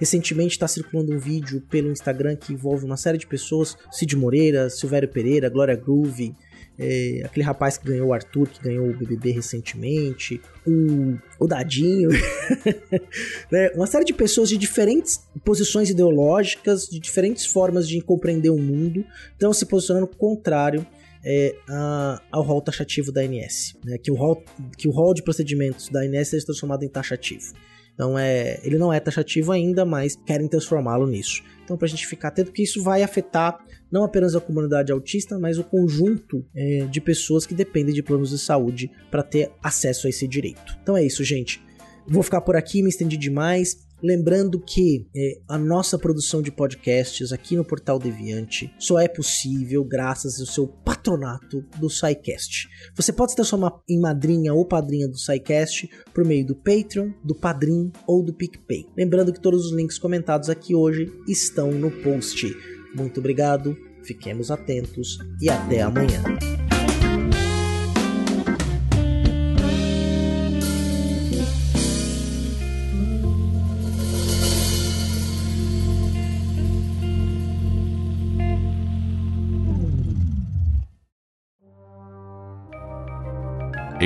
Recentemente 0.00 0.54
está 0.54 0.66
circulando 0.66 1.12
um 1.12 1.18
vídeo 1.18 1.60
pelo 1.60 1.92
Instagram 1.92 2.34
que 2.34 2.52
envolve 2.52 2.84
uma 2.84 2.96
série 2.96 3.18
de 3.18 3.26
pessoas, 3.28 3.76
Cid 3.92 4.16
Moreira, 4.16 4.68
Silvério 4.68 5.08
Pereira, 5.08 5.48
Glória 5.48 5.76
Groove, 5.76 6.34
é, 6.78 7.22
aquele 7.24 7.44
rapaz 7.44 7.76
que 7.76 7.86
ganhou 7.86 8.08
o 8.08 8.12
Arthur, 8.12 8.48
que 8.48 8.62
ganhou 8.62 8.88
o 8.88 8.96
BBB 8.96 9.32
recentemente, 9.32 10.40
o, 10.64 11.18
o 11.40 11.46
Dadinho, 11.46 12.10
né? 13.50 13.70
uma 13.74 13.86
série 13.86 14.04
de 14.04 14.14
pessoas 14.14 14.48
de 14.48 14.56
diferentes 14.56 15.20
posições 15.44 15.90
ideológicas, 15.90 16.88
de 16.88 17.00
diferentes 17.00 17.46
formas 17.46 17.88
de 17.88 18.00
compreender 18.00 18.50
o 18.50 18.58
mundo, 18.58 19.04
estão 19.32 19.52
se 19.52 19.66
posicionando 19.66 20.06
contrário 20.06 20.86
é, 21.24 21.56
a, 21.68 22.22
ao 22.30 22.42
rol 22.42 22.62
taxativo 22.62 23.10
da 23.10 23.22
ANS, 23.22 23.76
né? 23.84 23.98
que, 23.98 24.10
o 24.10 24.14
rol, 24.14 24.42
que 24.76 24.86
o 24.86 24.92
rol 24.92 25.12
de 25.12 25.22
procedimentos 25.22 25.88
da 25.88 26.00
ANS 26.00 26.28
seja 26.28 26.46
transformado 26.46 26.84
em 26.84 26.88
taxativo. 26.88 27.54
Então 27.98 28.16
é, 28.16 28.60
ele 28.62 28.78
não 28.78 28.92
é 28.92 29.00
taxativo 29.00 29.50
ainda, 29.50 29.84
mas 29.84 30.14
querem 30.14 30.46
transformá-lo 30.46 31.04
nisso. 31.04 31.42
Então 31.64 31.76
para 31.76 31.86
a 31.86 31.88
gente 31.88 32.06
ficar 32.06 32.28
atento 32.28 32.52
que 32.52 32.62
isso 32.62 32.80
vai 32.80 33.02
afetar 33.02 33.58
não 33.90 34.04
apenas 34.04 34.36
a 34.36 34.40
comunidade 34.40 34.92
autista, 34.92 35.36
mas 35.36 35.58
o 35.58 35.64
conjunto 35.64 36.46
é, 36.54 36.86
de 36.88 37.00
pessoas 37.00 37.44
que 37.44 37.54
dependem 37.54 37.92
de 37.92 38.02
planos 38.02 38.30
de 38.30 38.38
saúde 38.38 38.88
para 39.10 39.24
ter 39.24 39.50
acesso 39.60 40.06
a 40.06 40.10
esse 40.10 40.28
direito. 40.28 40.78
Então 40.80 40.96
é 40.96 41.04
isso, 41.04 41.24
gente. 41.24 41.60
Vou 42.06 42.22
ficar 42.22 42.40
por 42.40 42.54
aqui, 42.54 42.82
me 42.82 42.88
estendi 42.88 43.16
demais. 43.16 43.87
Lembrando 44.02 44.60
que 44.60 45.08
é, 45.14 45.40
a 45.48 45.58
nossa 45.58 45.98
produção 45.98 46.40
de 46.40 46.52
podcasts 46.52 47.32
aqui 47.32 47.56
no 47.56 47.64
Portal 47.64 47.98
Deviante 47.98 48.72
só 48.78 48.98
é 48.98 49.08
possível 49.08 49.84
graças 49.84 50.38
ao 50.40 50.46
seu 50.46 50.68
patronato 50.68 51.64
do 51.78 51.90
SciCast. 51.90 52.68
Você 52.94 53.12
pode 53.12 53.32
se 53.32 53.36
transformar 53.36 53.72
em 53.88 54.00
madrinha 54.00 54.54
ou 54.54 54.64
padrinha 54.64 55.08
do 55.08 55.18
SciCast 55.18 55.90
por 56.14 56.24
meio 56.24 56.46
do 56.46 56.54
Patreon, 56.54 57.10
do 57.24 57.34
Padrim 57.34 57.90
ou 58.06 58.22
do 58.22 58.32
PicPay. 58.32 58.86
Lembrando 58.96 59.32
que 59.32 59.40
todos 59.40 59.66
os 59.66 59.72
links 59.72 59.98
comentados 59.98 60.48
aqui 60.48 60.74
hoje 60.74 61.12
estão 61.26 61.72
no 61.72 61.90
post. 61.90 62.54
Muito 62.94 63.18
obrigado, 63.20 63.76
fiquemos 64.04 64.50
atentos 64.50 65.18
e 65.40 65.50
até 65.50 65.82
amanhã. 65.82 66.22